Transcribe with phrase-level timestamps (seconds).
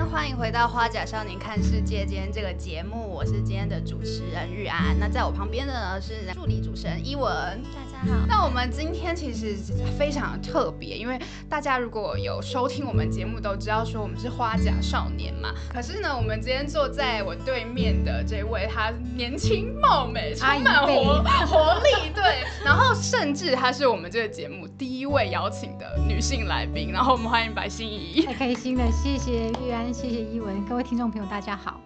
[0.00, 4.98] 天欢迎回到《花甲少年看世界》今天这个节目，我是今天的主持人玉安。
[4.98, 7.30] 那在我旁边的呢是助理主持人伊文。
[7.74, 8.26] 大家好。
[8.26, 9.54] 那我们今天其实
[9.98, 11.18] 非常特别，因为
[11.50, 15.52] 大家如果有收听我们节目都知道说我们是花甲少年嘛。
[15.68, 22.42] 可是呢，我们今天坐在我对面的这位，她年轻貌美，充满活活力，对。
[22.64, 26.90] 然后甚至她是我们这个节目第一位邀请的女性来宾。
[26.90, 31.80] 然后我们欢迎白心怡，太开心了，谢谢玉安，谢谢伊文，各位听众朋友，大家好。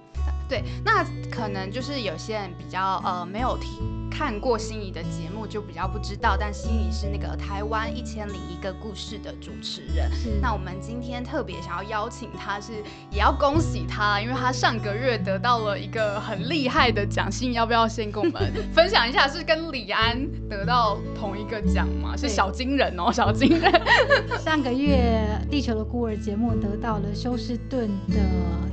[0.49, 4.05] 对，那可能就是有些人比较呃没有听。
[4.17, 10.09] 看过心仪的节目就比较不知道，但心仪是那个台湾一千零一个故事的主持人。
[10.41, 12.75] 那我们今天特别想要邀请他，是
[13.11, 17.29] 也要恭喜他，因为他上个月得到了一个很厉害的奖。
[17.29, 19.27] 心仪要不要先跟我们 分享一下？
[19.27, 20.17] 是跟李安
[20.49, 22.17] 得到同一个奖吗？
[22.17, 23.83] 是小金人哦，小金人。
[24.39, 28.15] 上个月《地球的孤儿》节目得到了休斯顿的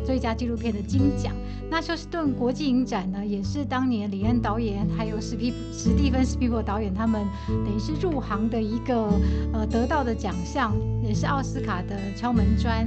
[0.06, 1.34] 最佳纪录片的金奖。
[1.72, 5.22] 那休斯顿国际影展呢，也是当年李安导演还有。
[5.22, 9.10] 史蒂史蒂芬斯皮伯导演他们等于是入行的一个
[9.54, 12.86] 呃得到的奖项，也是奥斯卡的敲门砖，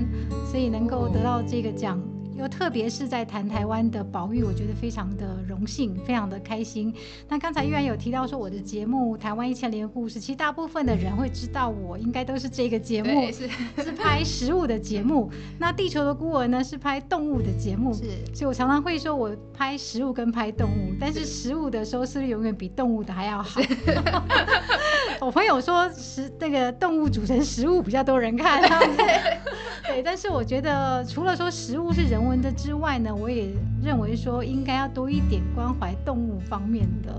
[0.50, 1.98] 所以能够得到这个奖。
[2.36, 6.92] 又特别是在谈台湾的保育，我觉得非常的荣幸，非常的开心。
[7.28, 13.48] 那刚才玉然有提到说我的节目《台湾一千年故事》，其实大部分的人会知道我应该都是这个节目是
[13.82, 15.30] 是拍食物的节目。
[15.60, 18.02] 那《地球的孤儿》呢是拍动物的节目，是，
[18.34, 23.60] 所以我常常会说我拍食物跟拍动物，但是食物的收视率永远比动物的还要好。
[25.20, 28.60] 我朋友说食那个动物组成食物比较多人看，
[29.86, 32.23] 对，但是我觉得除了说食物是人。
[32.27, 33.48] 文的之外呢，我也
[33.83, 37.12] 认为说应该要多一点关怀动物方面的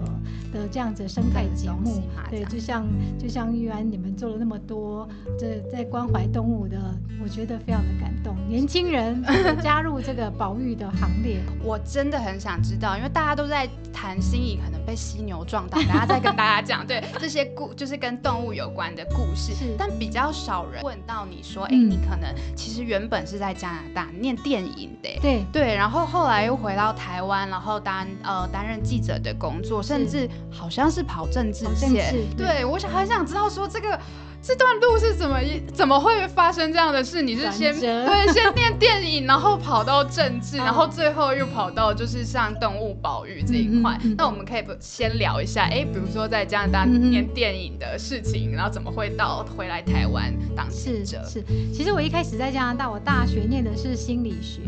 [0.51, 2.01] 的这样子生态节目。
[2.29, 2.85] 对，就像
[3.17, 6.77] 就像玉安你们做了那么多这在关怀动物的，
[7.23, 8.35] 我觉得非常的感动。
[8.49, 9.23] 年轻人
[9.61, 25.09] 加入这个保育的行列， 我真的很想知道，因为大家都在谈心仪可能被犀牛撞到，等下再跟大家讲 对这些故就是跟动物有关的故事，但比较少人问到你说，哎，你可能其实原本是在加拿大念电影的。
[25.21, 32.13] 对对，然后后来又回到台湾，然后担呃担任记者的工作，甚至好像是跑政治线。
[32.37, 33.99] 对，我想很想知道说这个。
[34.47, 35.39] 这段路是怎么
[35.73, 37.19] 怎么会发生这样的事？
[37.23, 43.99] 你是先对先 念电影，然后跑到政治，然后最后又跑到就是像动物保育这一块。
[44.15, 51.23] 那我们可以先聊一下，哎，比如说在加拿大念电影的事情，然后怎么会到回来台湾当记者？
[51.27, 54.61] 是，其实我一开始在加拿大，我大学念的是心理学，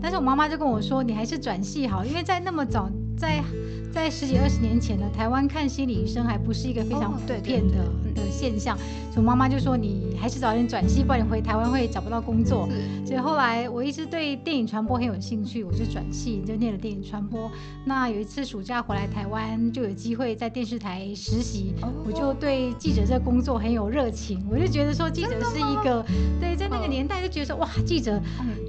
[0.00, 3.42] 但是我妈妈就跟我说，你还是转系好，因为在那么早在。
[3.90, 7.78] 在十几二十年前呢，台湾看心理医生还不是一个非常普遍的
[8.14, 8.76] 的现象，
[9.18, 12.68] 所以妈妈就说你还是早点转系，不然你回台湾会找不到工作。
[13.04, 17.50] 所以后来我一直对电影传播很有兴趣，我就转系，就念了电影传播。
[17.84, 21.74] 那有一次暑假回来台湾，就有机会在电视台实习，
[22.06, 26.06] 我就对记者这工作很有热情，我就觉得说记者是一个，
[26.40, 28.22] 对，在那个年代就觉得说哇，记者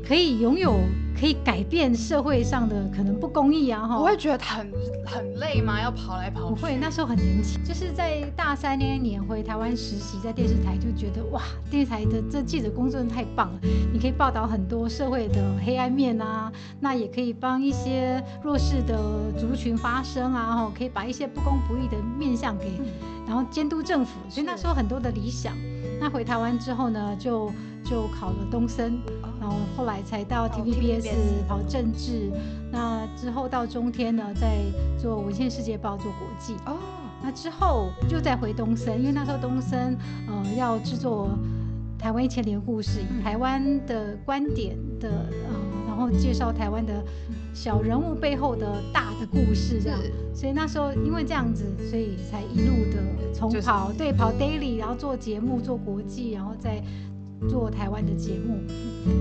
[0.03, 0.79] 可以拥有。
[1.19, 3.85] 可以改变社会上的可能不公义啊！
[3.85, 4.71] 哈，不会觉得很
[5.05, 5.77] 很累吗？
[5.81, 6.55] 要跑来跑去？
[6.55, 13.59] 不会，那时候很年轻，就是在大三那一年回台湾实习，在电视台就觉得哇，电视台的这记者工作太棒了！
[13.91, 18.97] 你可以报道很多社会的黑暗面啊，那也可以帮一些弱势的
[19.37, 22.71] 族群发声啊，吼，可以把一些不公不义的面向给，
[23.27, 24.17] 然后监督政府。
[24.29, 25.57] 所以那时候很多的理想。
[25.99, 27.51] 那回台湾之后呢，就
[27.83, 28.97] 就考了东森。
[29.41, 31.09] 然后后来才到 TVBS
[31.49, 32.31] 跑政治，
[32.71, 34.59] 那之后到中天呢，在
[34.97, 36.55] 做《文献世界报》做国际。
[36.65, 36.77] 哦，
[37.21, 39.97] 那之后就再回东森，因为那时候东森
[40.27, 41.29] 呃要制作
[41.97, 45.55] 台湾一千年故事，以台湾的观点的呃，
[45.87, 47.03] 然后介绍台湾的
[47.53, 49.99] 小人物背后的大的故事这样。
[50.33, 56.81] 所以那时候因为这样子，所以才一路的从跑对跑 daily，然后做节目做国际，然后再。
[57.47, 58.59] 做台湾的节目，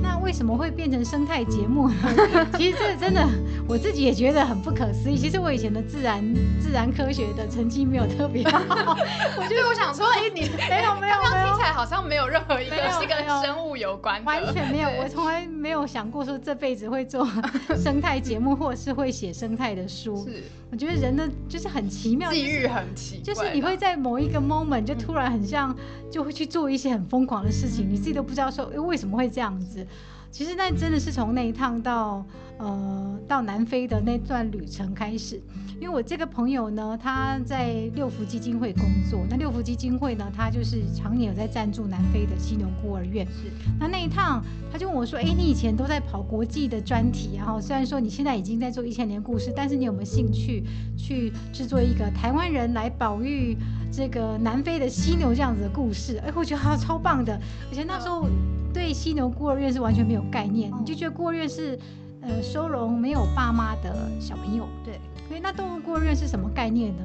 [0.02, 1.94] 那为什么会变成生态节目呢？
[2.58, 3.24] 其实这真的
[3.68, 5.16] 我自己也觉得很不可思议。
[5.16, 6.22] 其实我以前的自然
[6.60, 8.96] 自然科学的成绩没有特别好，
[9.38, 14.88] 我觉得我想说，哎，你 没有没有，刚刚听起来好像没有任何一个是跟生物有关，完全没有。
[15.00, 17.24] 我从来没有想过说这辈子会做
[17.78, 20.24] 生态节目，或者是会写生态的书。
[20.24, 20.42] 是，
[20.72, 25.74] 我觉得人的就是很奇妙，际遇很奇，就是你会在某一个 moment 就突然很像，
[26.10, 27.88] 就会去做一些很疯狂的事情。
[27.88, 28.07] 你。
[28.12, 29.86] 都不知道说，哎，为什么会这样子？
[30.30, 32.24] 其实那真的是从那一趟到
[32.58, 35.40] 呃到南非的那段旅程开始，
[35.80, 43.26] 因为我这个朋友呢，他在六福基金会工作，那六福基金会呢，他就是常年有在赞助南非的犀牛孤儿院。
[43.26, 50.64] 是，那那一趟他就问我说：“哎，你以前都在跑国际的专题，然后虽然说你现在已经在做一千年故事，但是你有没有兴趣
[50.96, 53.56] 去制作一个台湾人来保育
[53.92, 57.40] 这个南非的犀牛这样子的故事？”哎，我觉得他超棒的，
[57.70, 58.26] 而且那时候
[58.72, 61.78] 对犀牛孤儿院是完全没有概念，你就觉得孤儿院是。
[62.20, 67.02] 呃，收容没有爸妈的小朋友，对，所以那动物孤儿院是什么概念呢？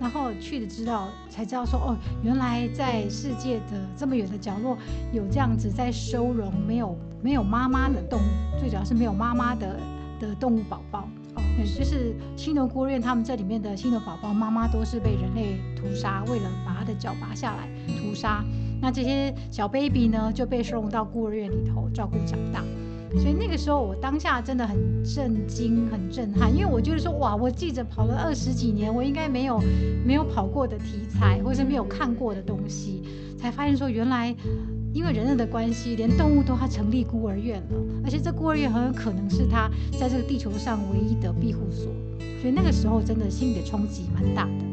[0.00, 4.76] 然后去的知道才知道说，哦，原来在世界的这么远的角落，
[5.12, 9.78] 有这样子在收容没有没有妈妈的动物，最主要是没有妈妈的
[10.18, 11.08] 的动物宝宝。
[11.34, 17.68] 哦，就是犀牛孤儿院，他们这里面的犀牛宝宝妈妈都是被人类屠杀，为了把它的脚拔下来
[18.00, 18.44] 屠杀。
[18.80, 22.62] 那这些小 baby 呢，就被收容到孤儿院里头照顾长大。
[23.20, 29.60] 所以那个时候，我当下真的很震惊、很震撼，因为我觉得说，哇，我记者跑了二十几年，我应该没有
[30.04, 33.02] 没有跑过的题材，或是没有看过的东西，
[33.38, 34.34] 才发现说，原来
[34.94, 41.92] 因为人类的关系，连动物都要成立孤儿院了，而且这孤儿院很有可能是他在这个地球上唯一的庇护所。
[42.40, 44.64] 所以那个时候，真的心理的冲击蛮大的。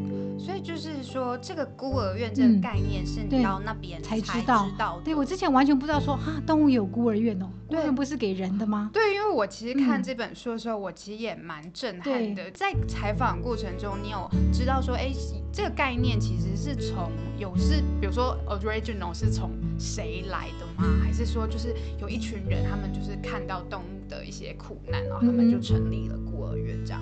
[0.62, 4.68] 就是说，这个孤儿院这个概念是你到那边才知道。
[5.04, 8.90] 对我之前完全不知道说啊，动物有孤儿院哦，孤儿院不是给人的吗？
[8.92, 12.50] 对，因为我其实看这本书的时候，我其实也蛮震撼的。
[12.52, 15.10] 在采访过程中，你有知道说，哎，
[15.52, 20.88] 这个概念其实是从有是，比如说 original 是从谁来的吗？
[21.02, 27.00] 还是说就是有一群人，他们就是看到动物的一些苦难，然后他们就成立了孤儿院这样？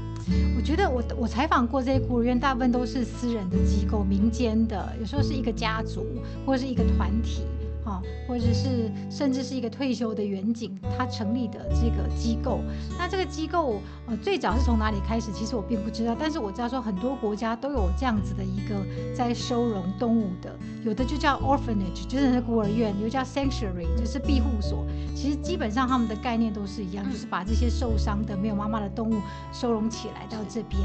[0.56, 6.06] 我觉得我我采访过这些孤儿院，大部分都是私人机构、民间的，有时候是一个家族
[6.45, 7.43] 或是一个团体。
[7.88, 12.61] 啊，或者是甚至是一个退休的远景，他成立的这个机构。
[12.99, 15.32] 那这个机构呃最早是从哪里开始？
[15.32, 18.75] 其实我并不知道，但是我知道说很多国家都有这样子的一个
[19.14, 20.55] 在收容动物的，
[20.85, 24.84] 有的就叫 orphanage，就是孤儿院；有叫 sanctuary，就是庇护所。
[25.14, 29.14] 其实基本上他们的概念都是一样，就是把这些受伤的没有妈妈的动物
[29.50, 30.81] 收容起来到这边，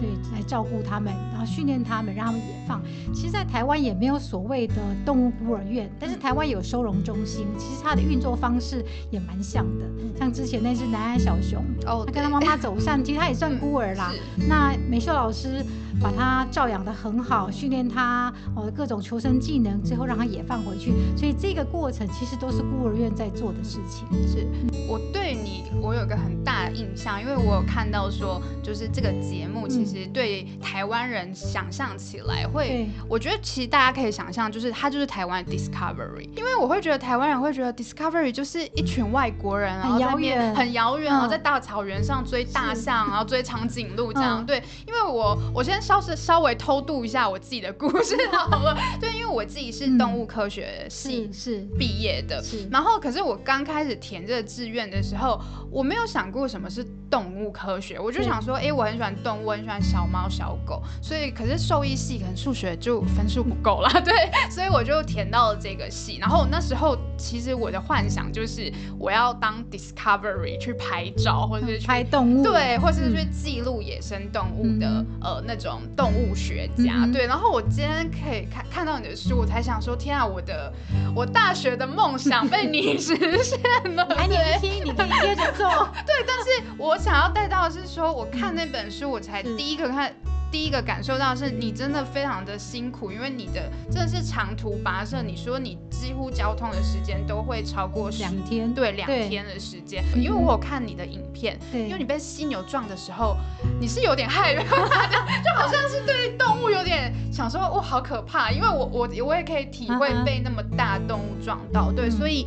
[0.00, 2.82] 对，来照顾他们，然后训练他们，让他们野放。
[3.14, 4.74] 其实，在台湾也没有所谓的
[5.06, 6.47] 动物孤儿院，但是台湾。
[6.50, 9.84] 有收容中心，其实它的运作方式也蛮像的，
[10.18, 14.12] 像之前那只南安小熊，哦，他跟他妈妈走散，其实他也算孤儿啦。
[14.48, 15.64] 那美秀老师
[16.00, 24.06] 把他照养的很好，训练他哦各种求生技能，最后让他也放回去，所以这个过程其实都是孤儿院在做的事情。
[24.28, 24.46] 是
[24.88, 36.27] 我对你，我有个很大的印象，因为我有看到说，就是这个节目其实对台湾人想象起来会，我觉得其实大家可以想象，就是它就是台湾 Discovery。
[36.36, 40.54] 因为我会觉得台湾人会觉得 Discovery 就是一群外国人，然后遥远。
[40.54, 44.44] 很遥远，然后在大草原上追大象，然后追长颈鹿这样。
[44.44, 48.76] 对，因为我我先稍是稍微偷渡一下我自己的故事 好了。
[49.00, 55.40] 对，因为我自己是动物科学系是毕业的，然后可是我刚开始填这个志愿的时候，
[55.70, 64.14] 我没有想过什么是动物科学，我就想说，哎，我很喜欢动物，很喜欢小猫小狗，所以可是兽医系可能数学就分数不够了，对，
[64.50, 66.28] 所以我就填到了这个系，然后。
[66.28, 77.26] 然后那时候，其实我的幻想就是我要当 Discovery 去拍照，或者是拍动物，对，或者是去记录野生动物的呃那种动物学家，对。
[77.26, 80.70] 然后我今天可以看看到你的书，我才想说，天啊，我的
[81.16, 83.58] 我大学的梦想被你 实现
[83.96, 84.06] 了。
[84.14, 85.66] 还年轻，你可以接着做。
[86.06, 90.14] 对，但是我想要带到的是说，我看那本书，我才第一个看。
[90.50, 95.22] 第一个感受到是你真的非常的辛苦，因为你的真的是长途跋涉。
[95.22, 100.02] 你说你几乎交通的时间都会超过两天，对，两天的时间。
[100.16, 103.36] 因为我有看你的影片，因为你被犀牛撞的时候，
[103.78, 108.50] 你是有点害怕的，就好像是对动物有点想说，哇，好可怕。
[108.50, 112.46] 因为我我我也可以体会被那么大动物撞到，对，所以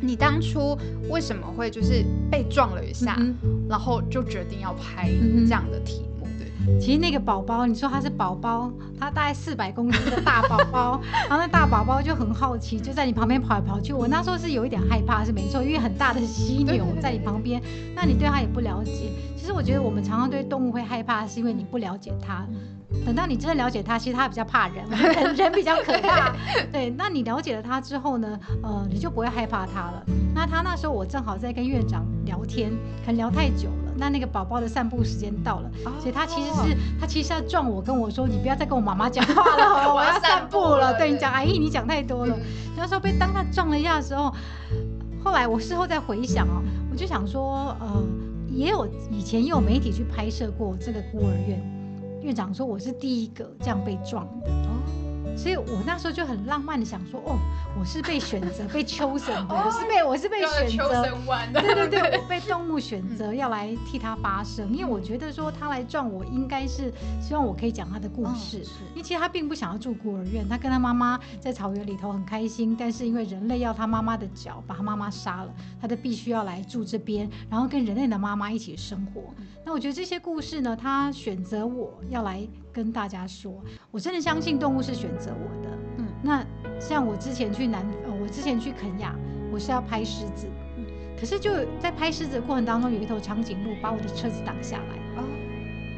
[0.00, 0.78] 你当初
[1.10, 3.18] 为什么会就是被撞了一下，
[3.68, 5.10] 然后就决定要拍
[5.46, 6.04] 这样的题？
[6.80, 13.92] 其实那个宝宝，你说他是宝宝，他大概四百公斤的大宝宝， 然后那大宝宝就很好奇，就在你旁边跑来跑去。
[13.92, 17.62] 我那时候是有一点害怕，是没错，因为很大的犀牛在你旁边，
[17.94, 19.10] 那你对它也不了解。
[19.36, 22.46] 其实我觉得我们常常对动物会害怕，是因为你不了解它。
[23.04, 24.88] 等到你真的了解它，其实它比较怕人，
[25.34, 26.34] 人比较可怕。
[26.72, 30.02] 对，那你了解了它之后呢，呃，你就不会害怕它了。
[30.34, 32.72] 那他那时候我正好在跟院长聊天，
[33.04, 33.83] 可能聊太久了。
[33.96, 35.70] 那那个宝宝的散步时间到了，
[36.00, 40.98] 所以他其实是他其实要撞我，跟我说你不要再跟我妈妈讲话了， 我要散步了。
[40.98, 42.36] 对你讲阿姨，你讲太多了。
[42.76, 44.34] 那时候被当他撞了一下的时候，
[45.22, 48.02] 后来我事后再回想哦，我就想说，呃，
[48.50, 51.62] 也有以前也有媒体去拍摄过这个孤儿院，
[52.22, 54.50] 院长说我是第一个这样被撞的。
[55.36, 57.38] 所以我那时候就很浪漫的想说，哦，
[57.78, 61.02] 我是被选择、被秋神的， 我是被我是被选择，
[61.60, 68.58] 对对对，我被动物选择要来替他发声，因为我觉得说他来撞我，应该是希望我可以讲他的故事。
[68.90, 79.22] 因为其实他并不想要住孤儿院，他跟他妈妈在草原里头很开心，但是因为人类要他妈妈的脚，把他妈妈杀了，他就必须要来住这边，然后跟人类的妈妈一起生活。
[79.64, 82.46] 那我觉得这些故事呢，他选择我要来。
[82.74, 83.54] 跟大家说，
[83.92, 85.78] 我真的相信动物是选择我的。
[85.98, 86.44] 嗯，那
[86.80, 89.14] 像我之前去南，呃，我之前去肯亚，
[89.52, 90.48] 我是要拍狮子，
[91.18, 95.22] 可是就在拍狮子的过程当中，有一头长颈鹿把我的车子挡下来。
[95.22, 95.24] 哦，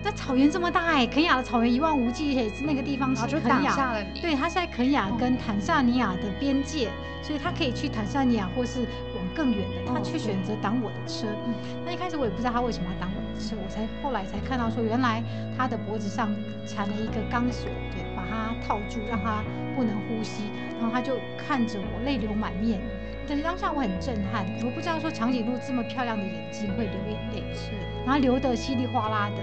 [0.05, 6.91] 那草原这么大哎，肯亚的草原一望无际，那个地方是肯亚，对，它是在肯亚跟坦萨尼亚的边界，
[7.23, 8.81] 所以它可以去坦萨尼亚或是
[9.15, 11.27] 往更远的，它却选择挡我的车。
[11.47, 11.55] 嗯
[11.87, 13.26] 那一开始我也不知道它为什么要挡我。
[13.39, 15.23] 是我才后来才看到说，原来
[15.57, 16.29] 他的脖子上
[16.67, 19.43] 缠了一个钢索，对，把他套住，让他
[19.75, 20.45] 不能呼吸。
[20.79, 22.81] 然后他就看着我，泪流满面。
[23.29, 27.73] 但是当下我很震撼，我不知道说长颈鹿这么漂亮的眼睛会流眼泪，是，
[28.05, 29.43] 然后流得稀里哗啦的。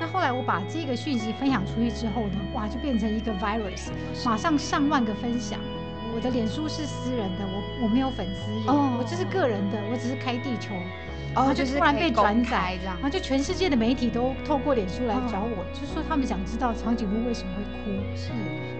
[0.00, 3.90] 那后来我把这个讯息分享出去之后呢，哇，就变成一个 virus，
[4.24, 5.58] 马上上万个分享。
[6.18, 10.74] 我的脸书是私人的，我我没有粉丝哦，我这是个人的，我只是开地球。
[11.32, 18.16] 然后就突然被转载，这样然后就全世界的媒体都透过脸书来找我，就说他们想知道长颈鹿为什么会哭。
[18.16, 18.32] 是，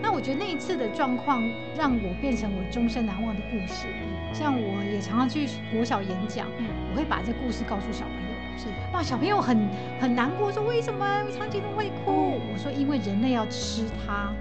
[0.02, 1.40] 那我觉得那一次的状况
[1.76, 3.86] 让我变成我终身难忘的故事。
[4.34, 6.48] 像我也常常去国小演讲，
[6.90, 8.58] 我会把这故事告诉小朋友。
[8.58, 9.68] 是，哇，小朋友很
[10.00, 11.06] 很难过，说为什么
[11.38, 12.40] 长颈鹿会哭？
[12.52, 14.32] 我说因为人类要吃它，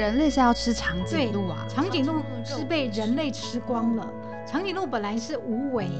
[0.00, 4.10] 人类是要吃长颈鹿啊，长颈鹿是被人类吃光了。
[4.46, 5.90] 长颈鹿本来是无尾。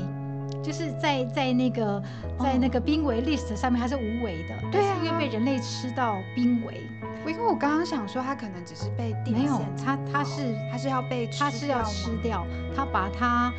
[0.63, 2.03] 就是在在那个
[2.39, 6.83] 在那个濒危 list 上面，它是无尾的，对啊，因为被人类吃到濒危。
[7.27, 13.53] 因为我刚刚想说，它可能只是被没有，它它是它是要被它是要吃掉，它把它，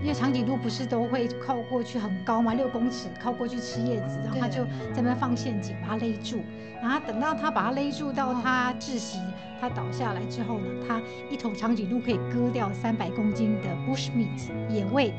[0.00, 2.54] 因为长颈鹿不是都会靠过去很高嘛？
[2.54, 4.64] 六公尺靠过去吃叶子，然后它就
[4.94, 6.40] 在那放陷阱把它勒住，
[6.80, 9.18] 然后等到它把它勒住到它窒息，
[9.60, 15.12] 它倒下来之后呢，它一头长颈鹿可以割掉三百公斤的 bush meat 野味。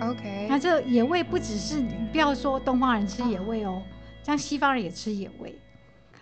[0.00, 3.82] OK，那这野味不只是不要说东方人吃野味哦，
[4.22, 5.54] 像西方人也吃野味，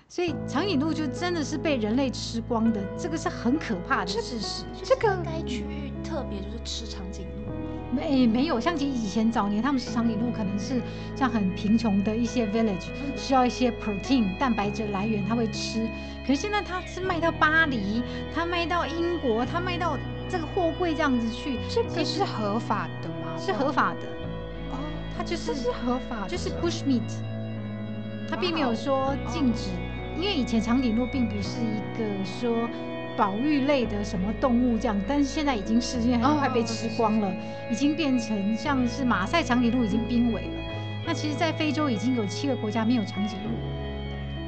[0.09, 4.65] 所以长颈鹿就真的是被人类吃光的，这个是很可怕的事实。
[4.83, 7.40] 这个该区域特别就是吃长颈鹿？
[7.93, 10.81] 没没有，像以前早年他们吃长颈鹿可能是
[11.17, 15.89] 像很贫穷的一些 village 需要一些 protein 蛋白质来源，他会吃。
[16.27, 18.03] 可是现在他是卖到巴黎，
[18.35, 23.37] 他卖到英国，他卖到这个货柜这样子去，这个是合法的吗。
[23.37, 24.07] 是合法的
[24.71, 24.79] 哦，
[25.17, 27.01] 它就是是合法，就是 bush meat，
[28.29, 29.71] 它并没有说禁止，
[30.17, 32.69] 因为以前长颈鹿并不是一个说
[33.21, 37.31] 保育类的什么动物这样，但是现在已经是因为它快被吃光了，
[37.71, 40.57] 已经变成像是马赛长颈鹿已经濒危了。
[41.05, 43.51] 那其实，在非洲已经有七个国家没有长颈鹿，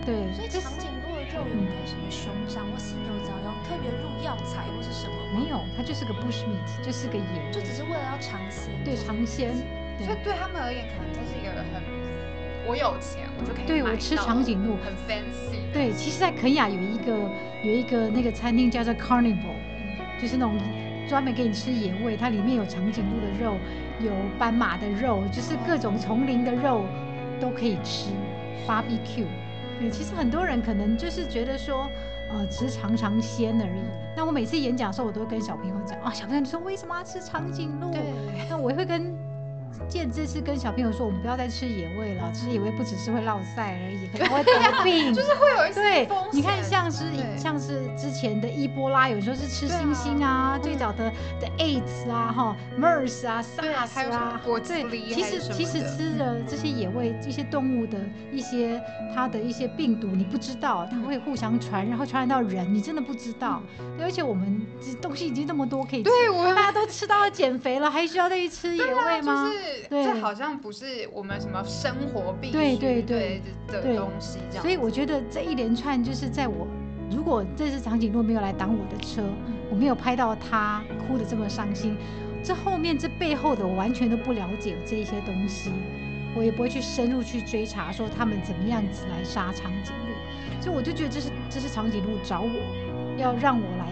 [0.06, 5.12] 对，所以长颈鹿的肉有没有什么凶伤或性有早要特别入药材或是什么？
[5.36, 8.72] 没有，它就是个 bush meat，就是个野，就只是为了要尝鲜。
[8.82, 9.52] 对，尝鲜。
[10.00, 11.76] 所以对他们而言，可能这是一个很，
[12.66, 15.72] 我有钱，我就可以对我吃长颈鹿，很 fancy。
[15.72, 17.12] 对，其实，在肯雅有一个
[17.64, 19.56] 有一个那个餐厅叫做 Carnival，
[20.20, 20.56] 就是那种
[21.08, 23.56] 专门给你吃野味，它里面有长颈鹿的肉，
[24.00, 26.84] 有斑马的肉，就是各种丛林的肉
[27.40, 28.10] 都可以吃
[28.66, 29.26] ，barbecue。
[29.80, 31.88] 对，其实很多人可能就是觉得说。
[32.34, 33.82] 呃，只是尝尝鲜而已。
[34.16, 37.90] 那我每次演讲的时候，我都会跟小朋友讲啊，小朋友你说为什么要吃长颈鹿？
[37.90, 38.00] 对，
[38.48, 39.14] 那我会跟。
[39.92, 42.32] 见这次跟小朋友说，我们不要再吃野味了。
[42.32, 47.04] 吃野味不只是会落腮而已，可能会得病， 就是会有一些对，你看像是
[47.36, 57.98] 像是之前的伊波拉，有时候是吃猩猩啊，最早的的 AIDS 啊，哈，MERS 啊，SARS 啊，对，其实其实吃的这些野味，这些动物的
[58.32, 58.82] 一些
[59.14, 63.60] 它的一些病毒，你不知道它会互相传，然后传染到人，你真的不知道。
[64.00, 69.50] 而且我们这东西已经那么多可以，对，我大家都吃到减肥了，还需要再去吃野味吗？
[69.88, 74.62] 这好像不是我们什么生活必须对对的东西，这样。
[74.62, 76.66] 所以我觉得这一连串就是在我，
[77.10, 79.22] 如果这次长颈鹿没有来挡我的车，
[79.70, 81.96] 我没有拍到它哭的这么伤心，
[82.42, 85.70] 这后面这背后的我完全都不了解这一些东西，
[86.36, 93.88] 我也不会去深入去追查说他们怎么样子来杀长颈鹿，所以我就觉得这是这是长颈鹿找我要让我来。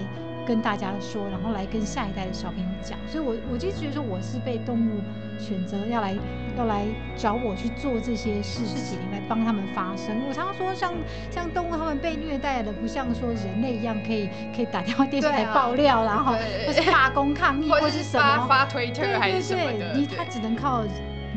[0.50, 2.99] 跟大家说，然后来跟下一代的小朋友讲。
[3.07, 5.00] 所以，我我就觉得说，我是被动物
[5.38, 6.12] 选择要来
[6.59, 6.85] 要来
[7.16, 10.21] 找我去做这些事情，来帮他们发声。
[10.28, 10.92] 我常常说，像
[11.30, 16.33] 像动物他们被虐待的，不像说人类一样可以可以打电话 电视台爆料，然后
[16.66, 20.83] 或是罢工抗议， 或是什么发推特还是什么的，你他只能靠。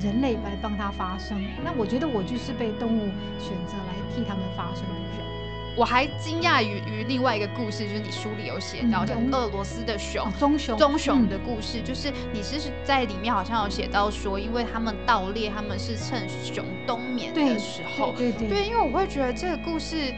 [0.01, 3.01] 人类来帮他发声，那我觉得我就是被动物
[3.39, 5.32] 选择来替他们发声的人。
[5.75, 20.13] 我还惊讶于于另外一个故事，就是你书里有写到叫俄罗斯的熊，棕熊，棕熊的故事，就是你是在里面好像有写到说，因为他们盗猎，他们是趁熊冬眠的时候，对对对，因为我会觉得这个故事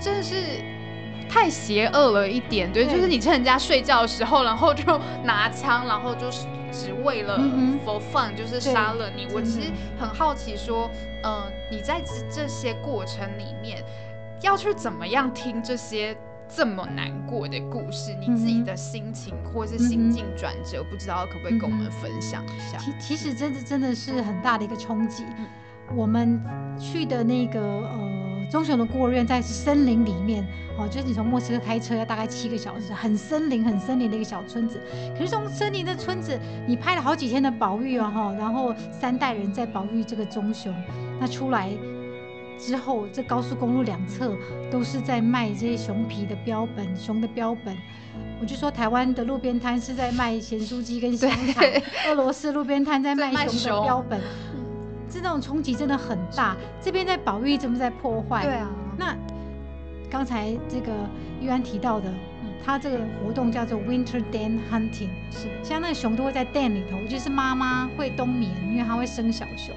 [0.00, 0.34] 真的是
[1.28, 6.46] 太邪恶了一点，对，就是你趁人家睡觉的时候，然后就拿枪，然后就是。
[6.74, 7.38] 只为了
[7.84, 9.26] for fun，就是杀了你。
[9.34, 10.90] 我其实很好奇，说，
[11.22, 13.84] 呃，你在这这些过程里面，
[14.42, 16.16] 要去怎么样听这些
[16.48, 18.14] 这么难过的故事？
[18.20, 22.78] 你自己的心情或是心境转折，不知道可不可以跟我们分享一下？
[22.78, 25.24] 其其实真的真的是很大的一个冲击。
[25.94, 26.40] 我们
[26.78, 28.12] 去的那个呃。
[28.50, 30.46] 棕熊的孤儿院在森林里面，
[30.76, 34.78] 哦，就是你从莫斯科开车要大概七个小时，很森林、很森林的一个小村子。
[35.16, 40.70] 可是从森林的村子，你拍了好几天的保育啊，哈，然后三代人在保育这个棕熊。
[41.18, 41.70] 那出来
[42.64, 44.36] 之后，这高速公路两侧
[44.70, 47.76] 都是在卖这些熊皮的标本、熊的标本。
[48.40, 51.64] 我就说，台湾的路边摊是在卖咸酥鸡跟香肠，
[52.08, 54.20] 俄罗斯路边摊在卖熊的标本。
[55.10, 58.44] 这那种冲击真的很大，这边在保育，这边在破坏。
[58.44, 58.70] 对啊。
[58.96, 59.16] 那
[60.08, 60.92] 刚才这个
[61.40, 62.12] 玉安提到的，
[62.64, 69.74] 他这个活动叫做 Winter Den Hunting，是像那个熊都会在 den 里头，就是妈妈会冬眠，因为它会生小熊。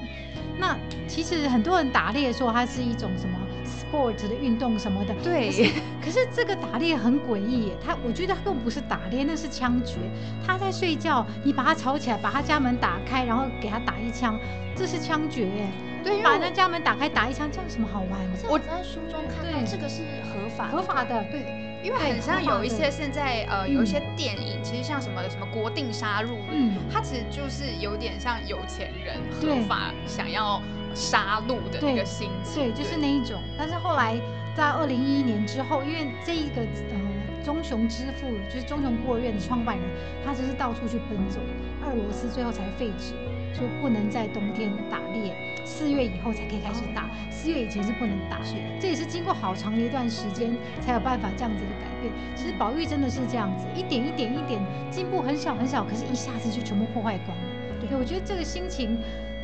[0.57, 5.71] 那其实很多人打猎说它是一种什么 sport 的运动什么的，对。
[6.03, 9.97] 可是这个打猎很诡异耶，他我觉得根本不是打猎，那是枪决。
[10.45, 14.39] 他在睡觉，你把他吵起来，把他家门打开，然后给他打一枪。
[14.75, 15.67] 这是枪决耶，
[16.03, 18.19] 对，把那家门打开打一枪，这样什么好玩？
[18.49, 21.45] 我在书中看到这个是合法合法的，对，
[21.85, 30.59] 因为很像有一些现在呃有一些电影，其实像什么什么国定杀戮，嗯，它其实就是有点像有钱人合法想要
[30.95, 33.39] 杀戮的那个心情，对，就是那一种。
[33.55, 34.15] 但是后来
[34.57, 36.97] 在二零一一年之后，因为这一个呃
[37.43, 39.85] 棕熊之父就是棕熊孤儿院的创办人，
[40.25, 41.39] 他只是到处去奔走，
[41.85, 43.13] 俄罗斯最后才废止。
[43.57, 48.43] 说不能在冬天打猎，四月以后才可以开始打，四月以前是不能打。
[48.43, 52.13] 是，这也是经过好长的一段时间才有办法这样子的改变。
[52.35, 57.43] 其实保育真的是这样子，一点一点一点进步很小很小，可是一下子就全部破坏光了。
[57.79, 58.97] 对，我觉得这个心情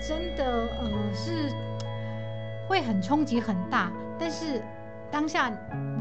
[0.05, 1.49] 真的呃是
[2.67, 4.61] 会很冲击很大，但是。
[5.11, 5.51] 当下，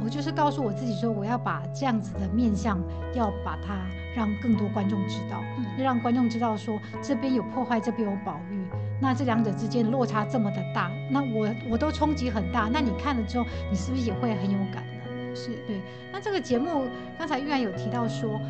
[0.02, 2.80] 我就是告诉我自己说，我要把这样子的面相，
[3.12, 3.74] 要把它
[4.16, 5.42] 让更多观众知道，
[5.76, 8.64] 让观众知道说这边有破坏，这边有保育，
[9.00, 15.34] 那这两者之间的落差这么的大，那我我都冲击很大，那你看了之后，你是不是也会很有感呢？
[15.34, 15.80] 是对。
[16.12, 16.86] 那这个节目
[17.18, 18.40] 刚才玉然有提到说，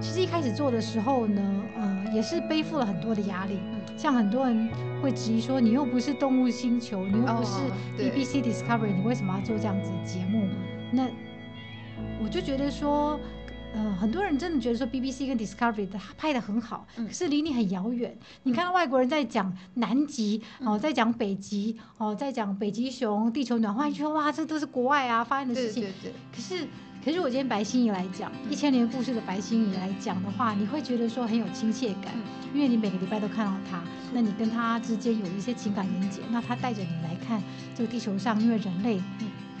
[0.00, 3.58] 其实一开始做的时候呢，呃，也是背负了很多的压力，
[3.96, 4.68] 像很多人。
[5.02, 7.52] 会质疑说，你又不是动物星球，你又不是
[7.98, 10.46] BBC Discovery，你为什么要做这样子的节目？
[10.92, 11.08] 那
[12.22, 13.18] 我就觉得说，
[13.74, 18.14] 呃，很多人真的觉得说 BBC 跟 Discovery 的拍的很好，可是离你很遥远。
[18.42, 25.82] 你看到外国人在讲南极，哦，在讲北极，哦，在讲北极熊、地球暖化，你觉得哇，这都是国外啊发生的事情。
[25.84, 26.12] 对对对。
[26.30, 26.66] 可是。
[27.02, 32.12] 可是我今天白心怡来讲一千年故事的白心怡来讲的话，你会觉得说很有亲切感，
[32.52, 33.82] 因为你每个礼拜都看到他，
[34.12, 37.42] 那你跟他之间有一些情感连接，那他带着你来看
[37.74, 39.00] 这个地球上，因为人类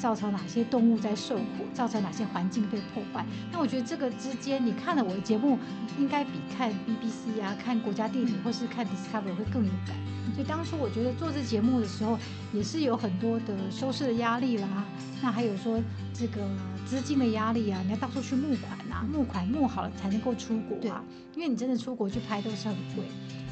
[0.00, 5.58] 造成哪些动物在受苦，造成哪些环境被破坏，那我觉得这个之间，你看了我的节目，
[5.98, 9.94] 应该比看 BBC 啊、看国家地理或是看 Discovery 会更有感。
[10.34, 12.18] 所以当初我觉得做这节目的时候，
[12.52, 14.84] 也是有很多的收视的压力啦，
[15.20, 15.78] 那还有说
[16.14, 16.40] 这个。
[16.86, 21.04] 资金的压力啊，你要到处去募款啊，募款募好了才能够出国啊，
[21.36, 23.04] 因为你真的出国去拍都是很贵。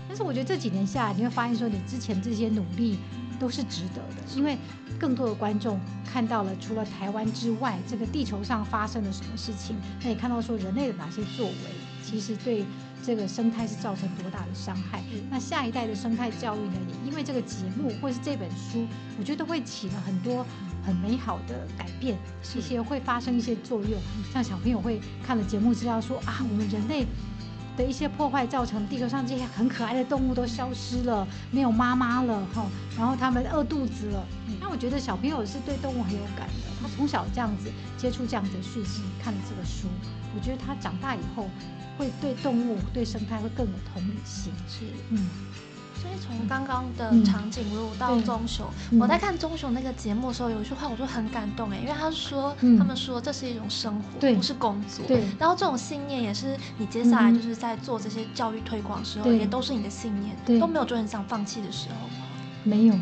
[0.08, 2.98] 但是我觉得这几年下来，你会发现说你之前这些努力
[3.38, 4.56] 都是值得的，因为
[4.98, 5.78] 更多的观众
[6.10, 11.54] 看到了除了台湾之外，这个地球上发生了什么事情，那也看到说人类的哪些作为，
[12.02, 12.64] 其实对
[13.04, 15.02] 这个生态是造成多大的伤害。
[15.30, 18.86] 那下一代的生态教育呢，也因为这个节目或是这本书，
[19.18, 20.44] 我觉得会起了很多。
[20.86, 22.16] 很美好的改变，
[22.56, 24.00] 一些会发生一些作用，
[24.32, 27.04] 像小朋友会看了节目知道说啊，我们人类
[27.78, 32.66] 的一些破坏造成地球上这些很可爱的动物都消失了，没有妈妈了哈，
[32.98, 34.26] 然后他们饿肚子了。
[34.60, 39.86] 那我觉得小朋友是对动物很有感的，他从小这样子接触这样子的讯息，看了这个书，
[40.34, 41.48] 我觉得他长大以后
[41.96, 44.52] 会对动物、对生态会更有同理心。
[44.68, 45.24] 是，嗯。
[46.08, 48.66] 所以从刚刚的长颈鹿到棕熊，
[48.98, 55.04] 我在看棕熊那个节目的时候，有一句话我就很感动哎，因为他说他们说这是一种生活，不是工作。
[55.06, 55.22] 对。
[55.38, 62.24] 然后这种信念也是你接下来就是在做这些教育推广的时候，也都是你的信念，都没有就很想放弃的时候吗？
[62.64, 62.94] 没有。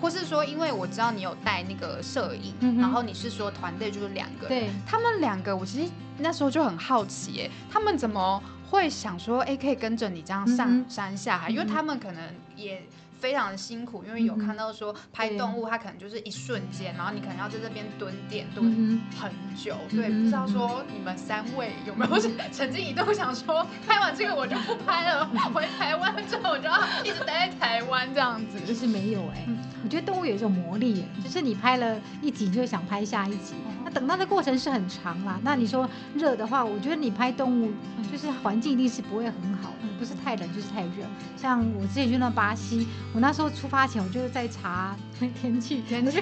[0.00, 11.50] 或是说，因为我知道你有带那个摄影，然后你是说团队就是两个，对，他们两个，我其实那时候就很好奇，哎，他们怎么会想说，哎，可以跟着你这样上山下海？
[11.50, 12.22] 因为他们可能
[12.56, 12.82] 也。
[13.22, 19.76] 非常的辛苦，因为有看到说拍动物，它可能就是一瞬间，然后你可能要在这边蹲点蹲很久。
[19.88, 22.18] 对，不知道说你们三位有没有
[22.50, 26.01] 曾经一度想说，拍完这个我就不拍了，回台湾
[26.32, 28.58] 之后我就要一直待在台湾这样子。
[28.64, 29.46] 其实没有哎，
[29.84, 33.52] 我觉得动物有一种魔力，就是你拍了一集就想拍下一集，
[33.84, 35.38] 那等到的过程是很长啦。
[35.42, 37.70] 那你说热的话，我觉得你拍动物
[38.10, 41.04] 就是环境一定是不会很好的，不是太冷就是太热。
[41.36, 42.88] 像我之前去那巴西。
[43.14, 46.20] 我那时候出发前，我就在查天气，天气。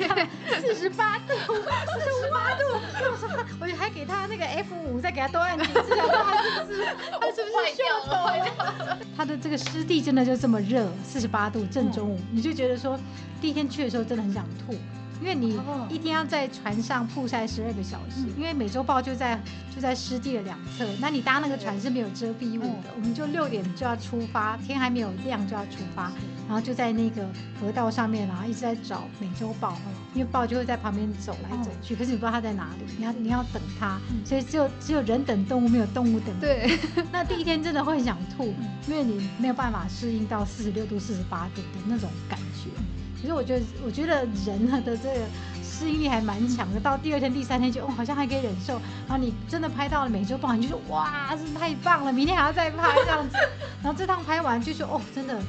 [0.60, 2.62] 四十八度， 四十八度，
[3.60, 6.90] 我还给他那个 F 五，再给他多按几次，看 他是不是他
[7.30, 7.50] 是不
[8.94, 9.06] 是？
[9.16, 12.98] 他的这个湿地真的就这么热，四十八度正中午，你就觉得说
[13.40, 14.74] 第一天去的时候真的很想吐。
[15.20, 19.38] 因为你一天要在船上曝晒十二个小时，因为美洲豹就在
[19.74, 22.90] 就在湿地的两侧，那你搭那个船是没有遮蔽物的。
[22.96, 26.10] 我们就六点就要出发，天还没有亮就要出发，
[26.48, 27.28] 然后就在那个
[27.60, 29.76] 河道上面，然后一直在找美洲豹，
[30.14, 36.40] 因为豹就会在旁边走来走去，可是你不知道它在哪里，你要你要等它，所以只有只有人等动物，没有动物等人。
[36.40, 36.78] 对，
[37.12, 38.54] 那第一天真的会想吐，
[38.88, 42.70] 因为你没有办法适应到四十六度、四十八度的那种感觉。
[43.20, 45.20] 其实我觉得，我觉得人呢的这个
[45.62, 46.80] 适应力还蛮强的。
[46.80, 48.74] 到第二天、第三天就哦，好像还可以忍受。
[49.06, 53.36] 然后你真的拍到了美洲豹，你就说哇，真的太棒了，明天还要再拍这样子。
[53.82, 55.40] 然后这趟拍完就说哦，真的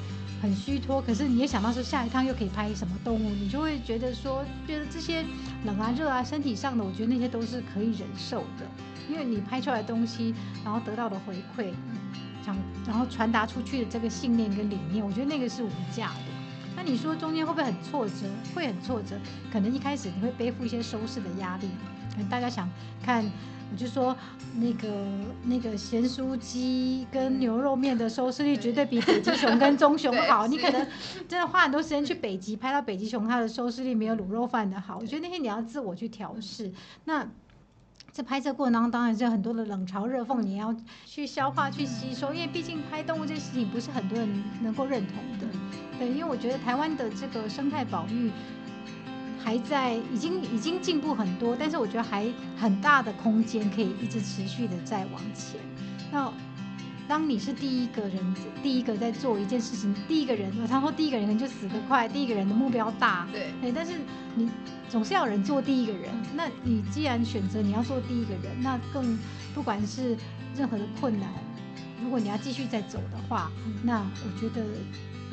[0.41, 1.01] 很虚脱。
[1.01, 5.23] 可是你也想到说下一趟又可以拍什么动物，你就会觉得说，觉得这些
[5.65, 8.65] 冷啊、热啊、身体上的，我觉得那些都是可以忍受的。
[9.09, 11.71] 因为你拍出来的东西，然后得到的回馈，
[12.45, 12.55] 想
[12.85, 16.40] 然后传达出去的这个信念跟理念，我觉得那个是无价的。
[16.83, 18.25] 那你说中间会不会很挫折？
[18.55, 19.15] 会很挫折，
[19.53, 21.69] 可能一开始你会背负一些收视的压力。
[22.09, 22.67] 可能大家想
[23.03, 23.23] 看，
[23.71, 24.17] 我就说
[24.55, 24.89] 那个
[25.43, 30.47] 那个咸酥鸡跟牛肉面的收视率绝对比北极熊跟棕熊好。
[30.47, 30.87] 你可能
[31.29, 34.97] 真的花很多时间去北极拍到北极熊，它的收视率没有卤肉饭的好。
[34.97, 36.73] 我觉得那些你要自我去调试。
[37.05, 37.27] 那
[38.11, 44.27] 在拍摄过程当中，当然是很多的冷嘲热讽，你要去消化去吸收，因为毕竟拍动物这件事情不是很多人
[44.63, 45.45] 能够认同的。
[46.01, 48.31] 对，因为我觉得台湾的这个生态保育
[49.37, 55.61] 还在，已经已经进步很多，但是我觉得还很大的空间可以一直持续的在往前。
[56.11, 56.33] 那
[57.07, 63.93] 当你是第一个人，第一个在做一件事情，第一个人，我常说第一个人就死得快，第一个人的目标大，对，对，但是
[64.33, 64.49] 你
[64.89, 66.09] 总是要有人做第一个人。
[66.33, 69.19] 那你既然选择你要做第一个人，那更
[69.53, 70.17] 不管是
[70.55, 71.29] 任何的困难，
[72.03, 73.51] 如果你要继续再走的话，
[73.83, 74.65] 那我觉得。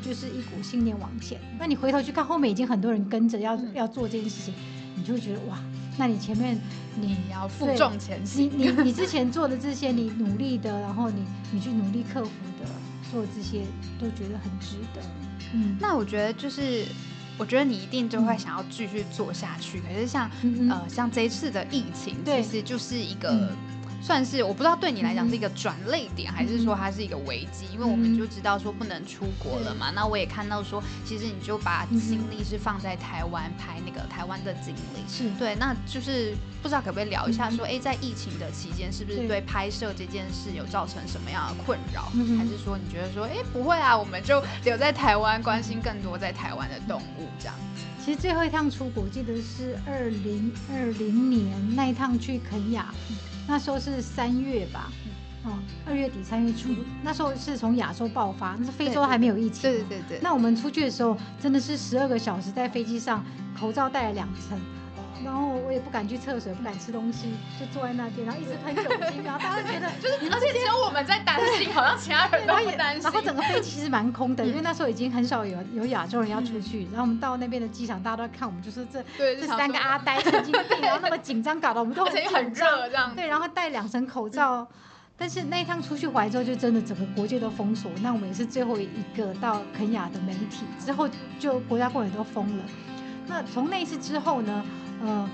[0.01, 4.53] 就是一股信念往前，那你回头去看后面已经很多人跟着要要做这件事情，
[4.95, 5.59] 你就会觉得哇，
[5.97, 6.57] 那你前面
[6.99, 12.69] 你要负重前行，你你你之前做的这些，你努力的，然后你你去努力克服的，
[13.11, 13.61] 做这些
[13.99, 15.01] 都觉得很值得。
[15.53, 16.85] 嗯，那我觉得就是，
[17.37, 19.79] 我觉得你一定就会想要继续做下去。
[19.81, 20.29] 可是像
[20.69, 23.49] 呃像这一次的疫情，其实就是一个。
[24.01, 27.65] 算是我不知道对你来讲是一个转泪点，还是说它是一个危机？
[27.73, 29.91] 因为我们就知道说不能出国了嘛。
[29.93, 35.07] 那我也看到说，其实你就把精力是放在台湾拍那个台湾的经历。
[35.07, 42.03] 是对，那就是不知道可不可以聊一下说，哎，在疫情的期间，是不是对拍摄这件事有造成什么样的困扰？
[42.37, 47.83] 还是说你觉得说，哎，不会啊，我们就留在台湾，关心更多在台湾的动物这样子。
[48.03, 52.93] 其实最后一趟出国，记得是二零二零年那一趟去肯雅。
[53.49, 54.91] 那时候是三月吧，
[55.43, 56.69] 哦，二月底三月初，
[57.01, 59.63] 那时候是从亚洲爆发，那是非洲还没有疫情。
[59.63, 60.19] 对对对。
[60.21, 63.25] 那我们出去的时候，真的是十二个小时在飞机上，
[63.59, 64.59] 口罩戴了两层。
[65.23, 73.03] 然后我也不敢去厕所，不敢吃东西，就坐在那边，然后一直喷酒精，然后大家觉得 就是，而且只有我们在担心，好像其他人都不担心。
[73.03, 76.83] 然后整个飞机其实蛮空的，因为那时候已经很少有有亚洲人要出去。
[76.91, 83.13] 然后我们到那边的机场，大家都在看我们，就是这这三个阿呆神经病，然后那么紧张，搞得我们都很 很热这样。
[83.15, 84.67] 对，然后戴两层口罩。
[85.21, 87.91] 但是那一趟出去回来之后，就真的整个国界都封锁。
[88.01, 92.63] 那我们也是最后一个到肯雅的媒体，之后就国家公园都封了。
[93.27, 94.63] 那从那一次之后呢，
[95.03, 95.29] 呃，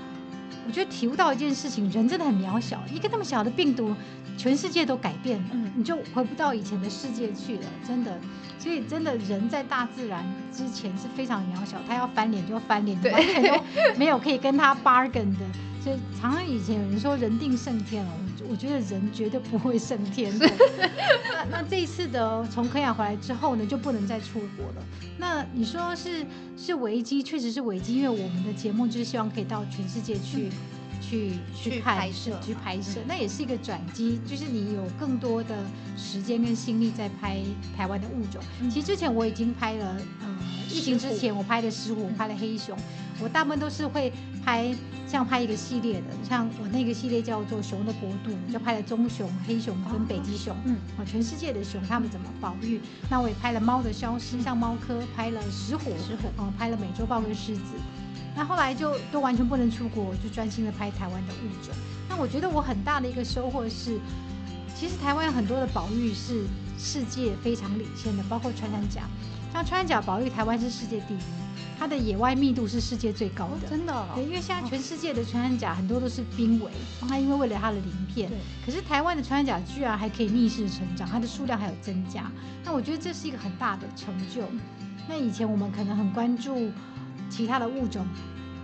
[0.66, 3.94] 我觉得体悟到一件事情，人真的很渺小，一个那么小的病毒。
[4.38, 8.18] 全世界都改变了，你就回不到以前的世界去了，真的。
[8.58, 13.58] 所以真的人在大自然之前是非常渺小，他要翻脸就翻脸，完全都
[13.96, 15.46] 没有可以跟他 bargain 的。
[15.86, 20.44] 所以常常以前有人说人定胜天哦，我我觉得人绝对不会胜天的。
[21.32, 24.82] 那那这一次的从肯亚回来之后呢，就不能再出国了。
[25.16, 30.50] 那你说是是危机，确实是危机，因为我们的节目就是希望可以到全世界去。
[30.98, 35.54] 去去拍摄，去拍摄，那也是一个转机，就是你有更多的
[35.96, 37.38] 时间跟心力在拍
[37.76, 38.42] 台湾的物种。
[38.68, 40.36] 其实之前我已经拍了，嗯，
[40.68, 42.76] 疫情之前我拍的狮虎，拍了黑熊，
[43.20, 44.12] 我大部分都是会
[44.44, 44.74] 拍
[45.06, 52.80] 像拍一个系列的，像我那个系列叫做《熊的国度》，就拍了棕熊、黑熊跟北极熊，嗯，啊，全世界的熊他们怎么保育？
[53.08, 57.62] 那我也拍了猫的消失，像猫科拍了石虎，石虎，哦，拍了美洲豹跟狮子。
[58.34, 61.74] 那后来就都完全不能出国，就专心的拍台湾的物种。
[62.08, 63.98] 那我觉得我很大的一个收获是，
[64.74, 66.44] 其实台湾有很多的保育是
[66.78, 69.02] 世界非常领先的，包括穿山甲。
[69.52, 71.18] 像穿山甲保育，台湾是世界第一，
[71.78, 73.68] 它的野外密度是世界最高的。
[73.68, 74.08] 真的？
[74.14, 78.30] 对，因为现在全世界的穿山甲很多都是濒危，它因为为了它的鳞片。
[78.64, 82.30] 可是台湾的穿山甲居然还可以逆势成长，它的数量还有增加。
[82.64, 84.42] 那我觉得这是一个很大的成就。
[85.08, 86.70] 那以前我们可能很关注。
[87.28, 88.06] 其他的物种